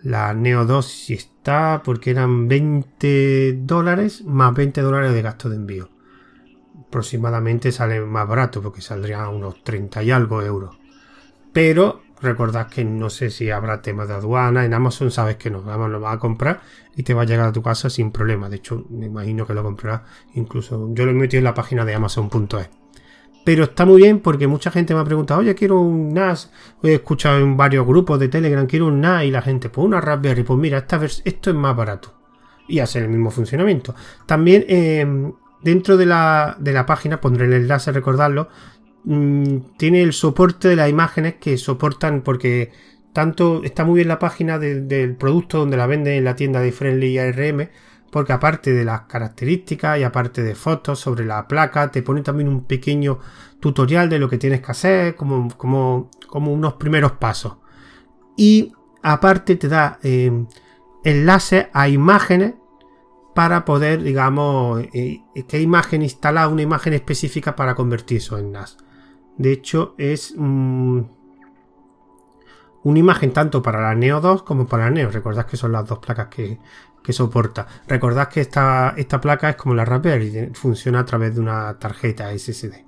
La 0.03 0.33
Neo 0.33 0.65
2 0.65 0.85
si 0.85 1.13
está, 1.13 1.81
porque 1.83 2.11
eran 2.11 2.47
20 2.47 3.59
dólares 3.61 4.23
más 4.25 4.53
20 4.53 4.81
dólares 4.81 5.13
de 5.13 5.21
gasto 5.21 5.49
de 5.49 5.57
envío. 5.57 5.89
Aproximadamente 6.87 7.71
sale 7.71 8.01
más 8.01 8.27
barato, 8.27 8.61
porque 8.61 8.81
saldría 8.81 9.27
unos 9.29 9.63
30 9.63 10.03
y 10.03 10.11
algo 10.11 10.41
euros. 10.41 10.77
Pero 11.53 12.01
recordad 12.21 12.67
que 12.67 12.83
no 12.83 13.09
sé 13.09 13.29
si 13.29 13.49
habrá 13.49 13.81
temas 13.81 14.07
de 14.07 14.15
aduana. 14.15 14.65
En 14.65 14.73
Amazon 14.73 15.11
sabes 15.11 15.37
que 15.37 15.49
no. 15.49 15.59
Amazon 15.59 15.91
lo 15.91 16.01
va 16.01 16.13
a 16.13 16.19
comprar 16.19 16.61
y 16.95 17.03
te 17.03 17.13
va 17.13 17.23
a 17.23 17.25
llegar 17.25 17.47
a 17.47 17.51
tu 17.51 17.61
casa 17.61 17.89
sin 17.89 18.11
problema. 18.11 18.49
De 18.49 18.57
hecho, 18.57 18.85
me 18.89 19.05
imagino 19.07 19.45
que 19.45 19.53
lo 19.53 19.63
comprará 19.63 20.03
incluso. 20.33 20.89
Yo 20.93 21.05
lo 21.05 21.11
he 21.11 21.15
metido 21.15 21.39
en 21.39 21.45
la 21.45 21.53
página 21.53 21.85
de 21.85 21.95
Amazon.es. 21.95 22.80
Pero 23.43 23.63
está 23.63 23.85
muy 23.85 24.01
bien 24.01 24.19
porque 24.19 24.47
mucha 24.47 24.69
gente 24.69 24.93
me 24.93 24.99
ha 24.99 25.03
preguntado, 25.03 25.39
oye, 25.39 25.55
quiero 25.55 25.79
un 25.79 26.13
NAS. 26.13 26.51
He 26.83 26.95
escuchado 26.95 27.39
en 27.39 27.57
varios 27.57 27.85
grupos 27.87 28.19
de 28.19 28.27
Telegram, 28.27 28.65
quiero 28.67 28.87
un 28.87 29.01
NAS. 29.01 29.23
Y 29.25 29.31
la 29.31 29.41
gente, 29.41 29.69
pues 29.69 29.85
una 29.85 29.99
Raspberry, 29.99 30.43
pues 30.43 30.59
mira, 30.59 30.79
esta 30.79 30.99
esto 31.03 31.49
es 31.49 31.55
más 31.55 31.75
barato. 31.75 32.13
Y 32.67 32.79
hace 32.79 32.99
el 32.99 33.09
mismo 33.09 33.31
funcionamiento. 33.31 33.95
También 34.25 34.65
eh, 34.67 35.05
dentro 35.61 35.97
de 35.97 36.05
la, 36.05 36.55
de 36.59 36.73
la 36.73 36.85
página, 36.85 37.19
pondré 37.19 37.45
el 37.45 37.53
enlace, 37.53 37.91
recordarlo, 37.91 38.49
mm, 39.03 39.57
tiene 39.77 40.01
el 40.01 40.13
soporte 40.13 40.67
de 40.67 40.75
las 40.75 40.89
imágenes 40.89 41.35
que 41.35 41.57
soportan 41.57 42.21
porque 42.21 42.71
tanto 43.13 43.61
está 43.63 43.83
muy 43.83 43.95
bien 43.97 44.07
la 44.07 44.19
página 44.19 44.57
del 44.57 45.15
producto 45.17 45.59
donde 45.59 45.77
la 45.77 45.87
venden 45.87 46.13
en 46.13 46.23
la 46.23 46.35
tienda 46.35 46.61
de 46.61 46.71
Friendly 46.71 47.17
ARM 47.17 47.69
porque 48.11 48.33
aparte 48.33 48.73
de 48.73 48.85
las 48.85 49.01
características 49.01 49.97
y 49.97 50.03
aparte 50.03 50.43
de 50.43 50.53
fotos 50.53 50.99
sobre 50.99 51.25
la 51.25 51.47
placa, 51.47 51.89
te 51.89 52.03
pone 52.03 52.21
también 52.21 52.49
un 52.49 52.65
pequeño 52.65 53.19
tutorial 53.59 54.09
de 54.09 54.19
lo 54.19 54.29
que 54.29 54.37
tienes 54.37 54.61
que 54.61 54.71
hacer, 54.71 55.15
como, 55.15 55.47
como, 55.57 56.09
unos 56.51 56.73
primeros 56.73 57.13
pasos. 57.13 57.57
Y 58.35 58.73
aparte 59.01 59.55
te 59.55 59.69
da 59.69 59.97
eh, 60.03 60.45
enlaces 61.03 61.67
a 61.73 61.87
imágenes 61.87 62.55
para 63.33 63.63
poder, 63.63 64.03
digamos, 64.03 64.81
eh, 64.93 65.21
qué 65.47 65.61
imagen 65.61 66.01
instalar, 66.01 66.49
una 66.49 66.63
imagen 66.63 66.93
específica 66.93 67.55
para 67.55 67.75
convertir 67.75 68.17
eso 68.17 68.37
en 68.37 68.51
NAS. 68.51 68.77
De 69.37 69.53
hecho, 69.53 69.95
es 69.97 70.35
una 72.83 72.99
imagen 72.99 73.31
tanto 73.31 73.61
para 73.61 73.81
la 73.81 73.95
Neo 73.95 74.21
2 74.21 74.43
como 74.43 74.67
para 74.67 74.85
la 74.85 74.91
Neo. 74.91 75.09
Recordad 75.09 75.45
que 75.45 75.57
son 75.57 75.71
las 75.71 75.87
dos 75.87 75.99
placas 75.99 76.27
que, 76.27 76.59
que 77.03 77.13
soporta. 77.13 77.67
Recordad 77.87 78.29
que 78.29 78.41
esta, 78.41 78.93
esta 78.97 79.19
placa 79.21 79.49
es 79.49 79.55
como 79.55 79.75
la 79.75 79.85
Raspberry, 79.85 80.51
funciona 80.53 80.99
a 80.99 81.05
través 81.05 81.35
de 81.35 81.41
una 81.41 81.77
tarjeta 81.79 82.37
SSD. 82.37 82.85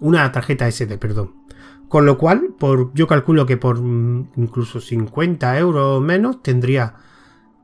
Una 0.00 0.30
tarjeta 0.30 0.70
SD, 0.70 0.98
perdón. 0.98 1.34
Con 1.88 2.04
lo 2.04 2.18
cual, 2.18 2.54
por, 2.58 2.92
yo 2.94 3.06
calculo 3.06 3.46
que 3.46 3.56
por 3.56 3.80
mm, 3.80 4.32
incluso 4.36 4.80
50 4.80 5.58
euros 5.58 6.02
menos 6.02 6.42
tendría, 6.42 6.94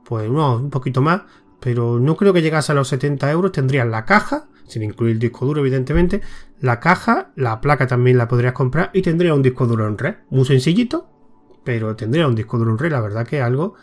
pues 0.04 0.30
no, 0.30 0.56
un 0.56 0.70
poquito 0.70 1.02
más, 1.02 1.22
pero 1.60 2.00
no 2.00 2.16
creo 2.16 2.32
que 2.32 2.42
llegase 2.42 2.72
a 2.72 2.74
los 2.74 2.88
70 2.88 3.30
euros. 3.30 3.52
Tendría 3.52 3.84
la 3.84 4.04
caja, 4.04 4.48
sin 4.66 4.82
incluir 4.82 5.12
el 5.12 5.18
disco 5.18 5.44
duro, 5.44 5.60
evidentemente, 5.60 6.22
la 6.60 6.80
caja, 6.80 7.32
la 7.36 7.60
placa 7.60 7.86
también 7.86 8.16
la 8.16 8.26
podrías 8.26 8.54
comprar 8.54 8.90
y 8.94 9.02
tendría 9.02 9.34
un 9.34 9.42
disco 9.42 9.66
duro 9.66 9.86
en 9.86 9.98
red. 9.98 10.14
Muy 10.30 10.46
sencillito, 10.46 11.13
pero 11.64 11.96
tendría 11.96 12.26
un 12.26 12.34
disco 12.34 12.58
duro 12.58 12.72
en 12.72 12.78
red. 12.78 12.92
La 12.92 13.00
verdad 13.00 13.26
que 13.26 13.40
algo 13.40 13.74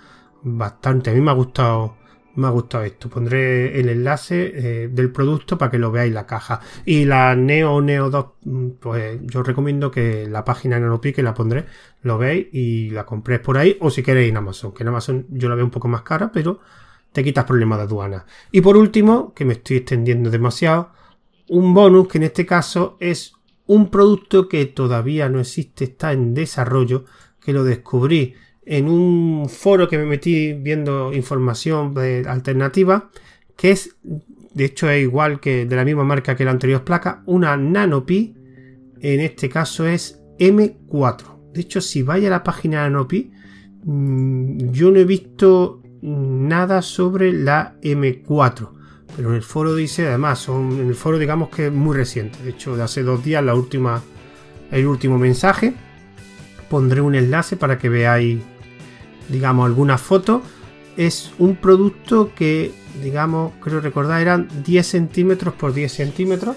bastante. 0.44 1.10
A 1.10 1.14
mí 1.14 1.22
me 1.22 1.32
ha 1.32 1.34
gustado. 1.34 1.98
Me 2.36 2.48
ha 2.48 2.50
gustado 2.52 2.86
esto. 2.86 3.10
Pondré 3.10 3.78
el 3.78 3.90
enlace 3.90 4.52
eh, 4.56 4.88
del 4.88 5.12
producto 5.12 5.58
para 5.58 5.70
que 5.70 5.78
lo 5.78 5.92
veáis 5.92 6.14
la 6.14 6.26
caja. 6.26 6.62
Y 6.86 7.04
la 7.04 7.36
Neo 7.36 7.82
Neo 7.82 8.10
2, 8.10 8.26
mm, 8.44 8.68
pues 8.80 9.20
yo 9.24 9.44
recomiendo 9.44 9.92
que 9.92 10.28
la 10.30 10.46
página 10.46 10.80
Nanopique 10.80 11.22
la 11.22 11.34
pondré, 11.34 11.66
lo 12.04 12.18
veis 12.18 12.48
y 12.54 12.90
la 12.92 13.06
compréis 13.06 13.42
por 13.42 13.58
ahí. 13.58 13.78
O 13.82 13.90
si 13.90 14.02
queréis 14.02 14.30
en 14.30 14.38
Amazon, 14.38 14.74
que 14.74 14.84
en 14.84 14.90
Amazon 14.90 15.26
yo 15.30 15.50
la 15.50 15.56
veo 15.56 15.66
un 15.66 15.72
poco 15.72 15.90
más 15.90 16.04
cara, 16.04 16.32
pero 16.32 16.60
te 17.12 17.24
quitas 17.24 17.46
problemas 17.46 17.80
de 17.80 17.84
aduana. 17.84 18.26
Y 18.52 18.62
por 18.62 18.78
último, 18.78 19.34
que 19.34 19.46
me 19.46 19.54
estoy 19.54 19.78
extendiendo 19.78 20.30
demasiado, 20.30 20.92
un 21.50 21.74
bonus 21.74 22.08
que 22.08 22.18
en 22.18 22.24
este 22.24 22.46
caso 22.46 22.96
es 23.00 23.34
un 23.68 23.90
producto 23.90 24.48
que 24.48 24.66
todavía 24.66 25.30
no 25.30 25.40
existe, 25.40 25.86
está 25.86 26.14
en 26.14 26.34
desarrollo, 26.34 27.06
que 27.44 27.54
lo 27.54 27.64
descubrí 27.64 28.36
en 28.66 28.88
un 28.88 29.50
foro 29.50 29.90
que 29.90 29.98
me 29.98 30.06
metí 30.06 30.54
viendo 30.54 31.14
información 31.14 31.94
de 31.94 32.24
alternativa, 32.28 33.10
que 33.56 33.72
es, 33.72 33.96
de 34.54 34.66
hecho 34.66 34.90
es 34.90 35.02
igual 35.02 35.40
que 35.40 35.66
de 35.66 35.76
la 35.76 35.84
misma 35.84 36.04
marca 36.04 36.36
que 36.36 36.46
la 36.46 36.52
anterior 36.52 36.84
placa, 36.84 37.24
una 37.26 37.58
Nanopi, 37.58 38.36
en 39.00 39.20
este 39.20 39.50
caso 39.50 39.86
es 39.88 40.22
M4. 40.40 41.52
De 41.54 41.62
hecho, 41.62 41.82
si 41.82 42.02
vaya 42.02 42.28
a 42.28 42.32
la 42.32 42.44
página 42.44 42.84
Nanopi, 42.84 43.32
mm, 43.84 44.72
yo 44.72 44.92
no 44.92 45.00
he 45.00 45.06
visto 45.06 45.82
nada 46.02 46.82
sobre 46.82 47.34
la 47.34 47.76
M4. 47.82 48.70
Pero 49.16 49.30
en 49.30 49.36
el 49.36 49.42
foro 49.42 49.76
dice, 49.76 50.08
además, 50.08 50.40
son, 50.40 50.80
en 50.80 50.88
el 50.88 50.96
foro 50.96 51.18
digamos 51.18 51.50
que 51.50 51.68
es 51.68 51.74
muy 51.74 51.96
reciente. 51.96 52.42
De 52.44 52.52
hecho, 52.52 52.76
de 52.78 52.84
hace 52.84 53.04
dos 53.04 53.24
días 53.24 53.44
la 53.44 53.56
última, 53.56 54.02
el 54.72 54.88
último 54.88 55.18
mensaje. 55.18 55.74
Pondré 56.72 57.02
un 57.02 57.16
enlace 57.16 57.58
para 57.58 57.78
que 57.78 57.90
veáis 57.90 58.40
digamos, 59.32 59.66
alguna 59.66 59.98
foto 59.98 60.42
Es 60.98 61.32
un 61.40 61.56
producto 61.56 62.32
que, 62.36 62.72
digamos, 63.02 63.54
creo 63.62 63.80
recordar 63.80 64.22
eran 64.22 64.48
10 64.64 64.86
centímetros 64.86 65.54
por 65.54 65.74
10 65.74 65.92
centímetros. 65.92 66.56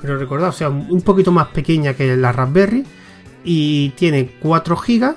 Creo 0.00 0.16
recordar, 0.16 0.50
o 0.50 0.52
sea, 0.52 0.68
un 0.68 1.02
poquito 1.02 1.32
más 1.32 1.48
pequeña 1.48 1.94
que 1.94 2.16
la 2.16 2.30
Raspberry. 2.32 2.84
Y 3.44 3.90
tiene 3.90 4.30
4 4.40 4.76
GB. 4.76 5.16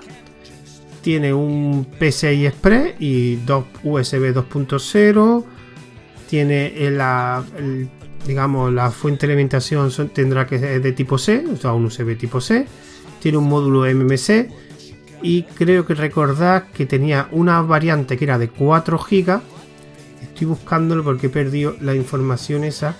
Tiene 1.02 1.34
un 1.34 1.86
PCI 2.00 2.46
Express 2.48 2.96
y 3.00 3.38
dos 3.38 3.66
USB 3.84 4.34
2.0. 4.34 5.44
Tiene 6.28 6.92
la, 6.92 7.44
digamos, 8.26 8.74
la 8.74 8.90
fuente 8.92 9.28
de 9.28 9.34
alimentación 9.34 9.92
tendrá 10.14 10.48
que 10.48 10.60
ser 10.60 10.82
de 10.82 10.92
tipo 10.94 11.18
C, 11.18 11.44
o 11.52 11.58
sea, 11.58 11.74
un 11.74 11.86
USB 11.86 12.18
tipo 12.18 12.40
C. 12.42 12.66
Tiene 13.22 13.38
un 13.38 13.48
módulo 13.48 13.82
MMC 13.82 14.50
y 15.22 15.44
creo 15.44 15.86
que 15.86 15.94
recordad 15.94 16.64
que 16.74 16.86
tenía 16.86 17.28
una 17.32 17.62
variante 17.62 18.18
que 18.18 18.26
era 18.26 18.38
de 18.38 18.50
4 18.50 18.98
GB. 18.98 19.42
Estoy 20.22 20.48
buscándolo 20.48 21.04
porque 21.04 21.28
he 21.28 21.30
perdido 21.30 21.76
la 21.80 21.96
información 21.96 22.64
esa 22.64 22.96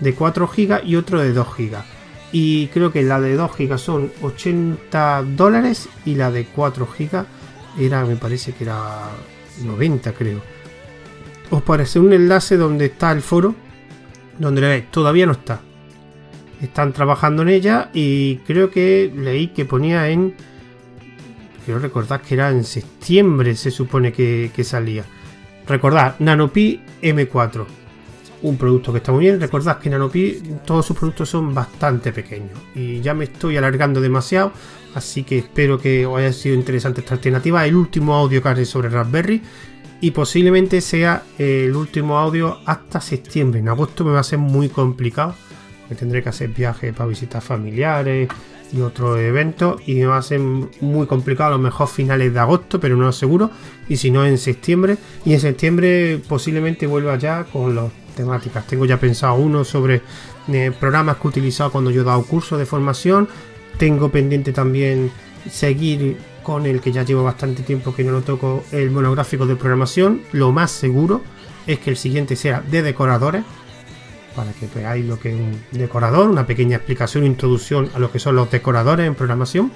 de 0.00 0.14
4 0.14 0.48
GB 0.48 0.84
y 0.84 0.96
otro 0.96 1.20
de 1.20 1.32
2 1.32 1.48
GB. 1.56 1.76
Y 2.32 2.66
creo 2.68 2.92
que 2.92 3.02
la 3.02 3.20
de 3.20 3.36
2 3.36 3.50
GB 3.56 3.78
son 3.78 4.12
80 4.22 5.24
dólares 5.36 5.88
y 6.04 6.16
la 6.16 6.30
de 6.30 6.46
4 6.46 6.86
GB 6.86 7.24
era, 7.78 8.04
me 8.04 8.16
parece 8.16 8.52
que 8.52 8.64
era 8.64 9.08
90 9.64 10.12
creo. 10.12 10.40
Os 11.50 11.62
parece 11.62 11.98
un 11.98 12.12
enlace 12.12 12.56
donde 12.56 12.86
está 12.86 13.12
el 13.12 13.22
foro, 13.22 13.54
donde 14.38 14.86
todavía 14.90 15.26
no 15.26 15.32
está. 15.32 15.60
Están 16.60 16.92
trabajando 16.92 17.42
en 17.42 17.48
ella 17.48 17.90
y 17.94 18.36
creo 18.46 18.70
que 18.70 19.12
leí 19.14 19.48
que 19.48 19.64
ponía 19.64 20.08
en 20.08 20.34
Quiero 21.64 21.80
recordar 21.80 22.22
que 22.22 22.34
era 22.34 22.50
en 22.50 22.64
septiembre, 22.64 23.54
se 23.54 23.70
supone 23.70 24.12
que, 24.12 24.50
salía. 24.64 25.04
Recordad, 25.66 26.16
Nanopi 26.18 26.80
M4. 27.02 27.66
Un 28.42 28.56
producto 28.56 28.92
que 28.92 28.98
está 28.98 29.12
muy 29.12 29.26
bien. 29.26 29.40
Recordad 29.40 29.78
que 29.78 29.90
Nanopi, 29.90 30.42
todos 30.64 30.86
sus 30.86 30.96
productos 30.96 31.28
son 31.28 31.54
bastante 31.54 32.12
pequeños. 32.12 32.58
Y 32.74 33.00
ya 33.02 33.14
me 33.14 33.24
estoy 33.24 33.56
alargando 33.56 34.00
demasiado. 34.00 34.52
Así 34.94 35.22
que 35.22 35.38
espero 35.38 35.78
que 35.78 36.06
os 36.06 36.18
haya 36.18 36.32
sido 36.32 36.54
interesante 36.54 37.02
esta 37.02 37.14
alternativa. 37.14 37.64
El 37.66 37.76
último 37.76 38.14
audio 38.14 38.42
que 38.42 38.48
haré 38.48 38.64
sobre 38.64 38.88
Raspberry. 38.88 39.42
Y 40.00 40.12
posiblemente 40.12 40.80
sea 40.80 41.24
el 41.36 41.76
último 41.76 42.18
audio 42.18 42.58
hasta 42.64 43.02
septiembre. 43.02 43.60
En 43.60 43.68
agosto 43.68 44.02
me 44.02 44.12
va 44.12 44.20
a 44.20 44.24
ser 44.24 44.38
muy 44.38 44.70
complicado. 44.70 45.34
Tendré 45.98 46.22
que 46.22 46.28
hacer 46.28 46.48
viajes 46.48 46.94
para 46.94 47.08
visitar 47.08 47.42
familiares 47.42 48.28
y 48.72 48.80
otro 48.80 49.18
evento 49.18 49.78
y 49.84 49.96
me 49.96 50.06
va 50.06 50.18
a 50.18 50.22
ser 50.22 50.38
muy 50.40 51.06
complicado 51.06 51.54
a 51.54 51.56
lo 51.56 51.62
mejor 51.62 51.88
finales 51.88 52.32
de 52.32 52.38
agosto 52.38 52.78
pero 52.78 52.96
no 52.96 53.06
lo 53.06 53.12
seguro 53.12 53.50
y 53.88 53.96
si 53.96 54.12
no 54.12 54.24
en 54.24 54.38
septiembre 54.38 54.96
y 55.24 55.34
en 55.34 55.40
septiembre 55.40 56.20
posiblemente 56.28 56.86
vuelva 56.86 57.18
ya 57.18 57.44
con 57.44 57.74
las 57.74 57.90
temáticas. 58.14 58.66
Tengo 58.66 58.84
ya 58.84 58.98
pensado 58.98 59.34
uno 59.34 59.64
sobre 59.64 60.02
eh, 60.48 60.72
programas 60.78 61.16
que 61.16 61.22
he 61.24 61.28
utilizado 61.28 61.72
cuando 61.72 61.90
yo 61.90 62.02
he 62.02 62.04
dado 62.04 62.22
cursos 62.22 62.58
de 62.58 62.66
formación. 62.66 63.28
Tengo 63.78 64.10
pendiente 64.10 64.52
también 64.52 65.10
seguir 65.50 66.18
con 66.42 66.66
el 66.66 66.80
que 66.80 66.92
ya 66.92 67.02
llevo 67.02 67.22
bastante 67.22 67.62
tiempo 67.62 67.94
que 67.94 68.04
no 68.04 68.12
lo 68.12 68.22
toco 68.22 68.64
el 68.72 68.90
monográfico 68.90 69.46
de 69.46 69.56
programación. 69.56 70.22
Lo 70.32 70.52
más 70.52 70.70
seguro 70.70 71.22
es 71.66 71.78
que 71.78 71.90
el 71.90 71.96
siguiente 71.96 72.36
sea 72.36 72.60
de 72.60 72.82
decoradores 72.82 73.44
para 74.34 74.52
que 74.52 74.68
veáis 74.74 75.04
lo 75.04 75.18
que 75.18 75.30
es 75.30 75.34
un 75.34 75.60
decorador, 75.72 76.30
una 76.30 76.46
pequeña 76.46 76.76
explicación, 76.76 77.24
introducción 77.24 77.90
a 77.94 77.98
lo 77.98 78.10
que 78.10 78.18
son 78.18 78.36
los 78.36 78.50
decoradores 78.50 79.06
en 79.06 79.14
programación. 79.14 79.72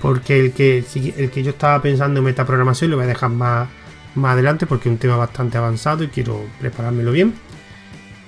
Porque 0.00 0.38
el 0.38 0.52
que, 0.52 0.84
el 1.16 1.30
que 1.30 1.42
yo 1.42 1.50
estaba 1.50 1.80
pensando 1.80 2.20
en 2.20 2.24
metaprogramación 2.24 2.90
lo 2.90 2.96
voy 2.96 3.04
a 3.04 3.08
dejar 3.08 3.30
más, 3.30 3.68
más 4.14 4.32
adelante 4.34 4.66
porque 4.66 4.88
es 4.88 4.92
un 4.92 4.98
tema 4.98 5.16
bastante 5.16 5.56
avanzado 5.56 6.04
y 6.04 6.08
quiero 6.08 6.44
preparármelo 6.60 7.10
bien. 7.10 7.34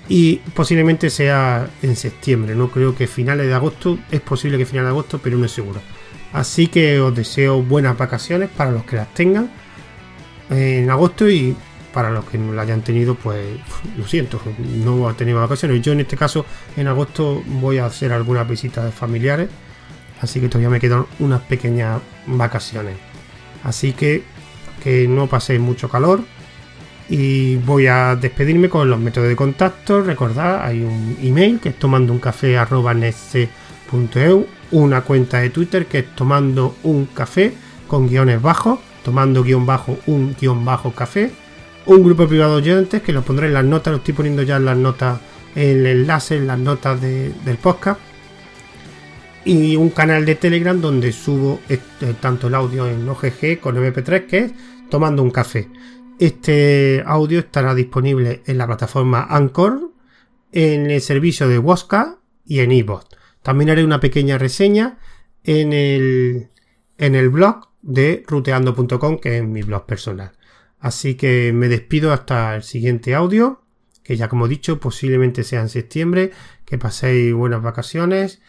Y 0.09 0.37
posiblemente 0.55 1.11
sea 1.11 1.69
en 1.83 1.97
septiembre, 1.97 2.55
no 2.55 2.71
creo 2.71 2.95
que 2.95 3.07
finales 3.07 3.47
de 3.47 3.55
agosto, 3.55 3.99
es 4.11 4.21
posible 4.21 4.57
que 4.57 4.65
finales 4.65 4.87
de 4.87 4.91
agosto, 4.91 5.21
pero 5.23 5.37
no 5.37 5.45
es 5.45 5.53
seguro. 5.53 5.81
Así 6.33 6.69
que 6.69 7.01
os 7.01 7.15
deseo 7.15 7.63
buenas 7.63 7.99
vacaciones 7.99 8.49
para 8.49 8.71
los 8.71 8.85
que 8.85 8.97
las 8.97 9.13
tengan 9.15 9.51
en 10.51 10.89
agosto 10.91 11.29
y 11.29 11.57
para 11.97 12.11
los 12.11 12.27
que 12.27 12.37
no 12.37 12.53
la 12.53 12.61
hayan 12.61 12.83
tenido, 12.83 13.15
pues 13.15 13.59
lo 13.97 14.07
siento, 14.07 14.39
no 14.85 15.11
he 15.11 15.15
tenido 15.15 15.41
vacaciones. 15.41 15.81
Yo 15.81 15.93
en 15.93 16.01
este 16.01 16.15
caso, 16.15 16.45
en 16.77 16.89
agosto 16.89 17.43
voy 17.47 17.79
a 17.79 17.87
hacer 17.87 18.13
algunas 18.13 18.47
visitas 18.47 18.93
familiares, 18.93 19.49
así 20.21 20.39
que 20.39 20.51
todavía 20.51 20.69
me 20.69 20.79
quedan 20.79 21.07
unas 21.21 21.41
pequeñas 21.41 22.03
vacaciones. 22.27 22.99
Así 23.65 23.95
que 23.95 24.25
que 24.85 25.09
no 25.09 25.27
paséis 25.27 25.59
mucho 25.59 25.89
calor 25.89 26.21
y 27.09 27.57
voy 27.57 27.87
a 27.87 28.15
despedirme 28.15 28.69
con 28.69 28.91
los 28.91 29.01
métodos 29.01 29.31
de 29.31 29.37
contacto. 29.37 30.03
Recordad, 30.03 30.67
hay 30.67 30.83
un 30.83 31.17
email 31.23 31.61
que 31.61 31.71
es 31.71 31.79
tomando 31.79 32.13
un 32.13 32.19
café 32.19 32.59
una 34.71 35.01
cuenta 35.01 35.39
de 35.39 35.49
Twitter 35.49 35.87
que 35.87 36.01
es 36.01 36.15
tomando 36.15 36.77
un 36.83 37.07
café 37.07 37.55
con 37.89 38.07
guiones 38.07 38.43
bajos, 38.43 38.81
tomando 39.03 39.43
guion 39.43 39.65
bajo 39.65 39.97
un 40.07 40.37
guion 40.39 40.63
bajo 40.63 40.93
café 40.93 41.46
un 41.87 42.03
grupo 42.03 42.27
privado 42.27 42.61
de 42.61 42.63
oyentes 42.63 43.03
que 43.03 43.13
lo 43.13 43.23
pondré 43.23 43.47
en 43.47 43.55
las 43.55 43.65
notas, 43.65 43.93
lo 43.93 43.99
estoy 43.99 44.15
poniendo 44.15 44.43
ya 44.43 44.57
en 44.57 44.65
las 44.65 44.77
notas, 44.77 45.21
el 45.55 45.87
enlace 45.87 46.37
en 46.37 46.47
las 46.47 46.59
notas 46.59 47.01
del 47.01 47.59
podcast. 47.63 48.01
Y 49.45 49.77
un 49.77 49.91
canal 49.91 50.27
de 50.27 50.35
Telegram 50.35 50.81
donde 50.81 51.13
subo 51.13 51.61
este, 51.69 52.15
tanto 52.15 52.49
el 52.49 52.57
audio 52.57 52.89
en 52.89 53.09
OGG 53.09 53.61
con 53.61 53.77
MP3 53.77 54.27
que 54.27 54.39
es 54.39 54.53
Tomando 54.91 55.23
un 55.23 55.31
café. 55.31 55.69
Este 56.19 57.03
audio 57.07 57.41
estará 57.41 57.75
disponible 57.75 58.43
en 58.47 58.59
la 58.59 58.67
plataforma 58.67 59.27
Anchor, 59.29 59.93
en 60.51 60.91
el 60.91 61.01
servicio 61.01 61.49
de 61.49 61.59
Wosca 61.59 62.19
y 62.45 62.61
en 62.61 62.73
iVoox. 62.73 63.05
También 63.43 63.71
haré 63.71 63.85
una 63.85 64.01
pequeña 64.01 64.39
reseña 64.39 64.99
en 65.45 65.73
el, 65.73 66.49
en 66.99 67.15
el 67.15 67.29
blog 67.29 67.69
de 67.83 68.25
ruteando.com, 68.27 69.19
que 69.19 69.39
es 69.39 69.45
mi 69.45 69.63
blog 69.63 69.87
personal. 69.87 70.33
Así 70.79 71.15
que 71.15 71.53
me 71.53 71.69
despido 71.69 72.13
hasta 72.13 72.57
el 72.57 72.63
siguiente 72.63 73.15
audio, 73.15 73.63
que 74.03 74.17
ya 74.17 74.29
como 74.29 74.47
he 74.47 74.49
dicho 74.49 74.79
posiblemente 74.79 75.43
sea 75.43 75.61
en 75.61 75.69
septiembre, 75.69 76.33
que 76.65 76.79
paséis 76.79 77.35
buenas 77.35 77.63
vacaciones 77.63 78.41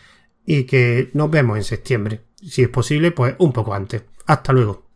y 0.46 0.64
que 0.64 1.10
nos 1.14 1.30
vemos 1.32 1.58
en 1.58 1.64
septiembre. 1.64 2.22
Si 2.42 2.62
es 2.62 2.70
posible, 2.70 3.12
pues 3.12 3.36
un 3.40 3.54
poco 3.54 3.74
antes. 3.74 4.04
Hasta 4.26 4.54
luego. 4.54 4.87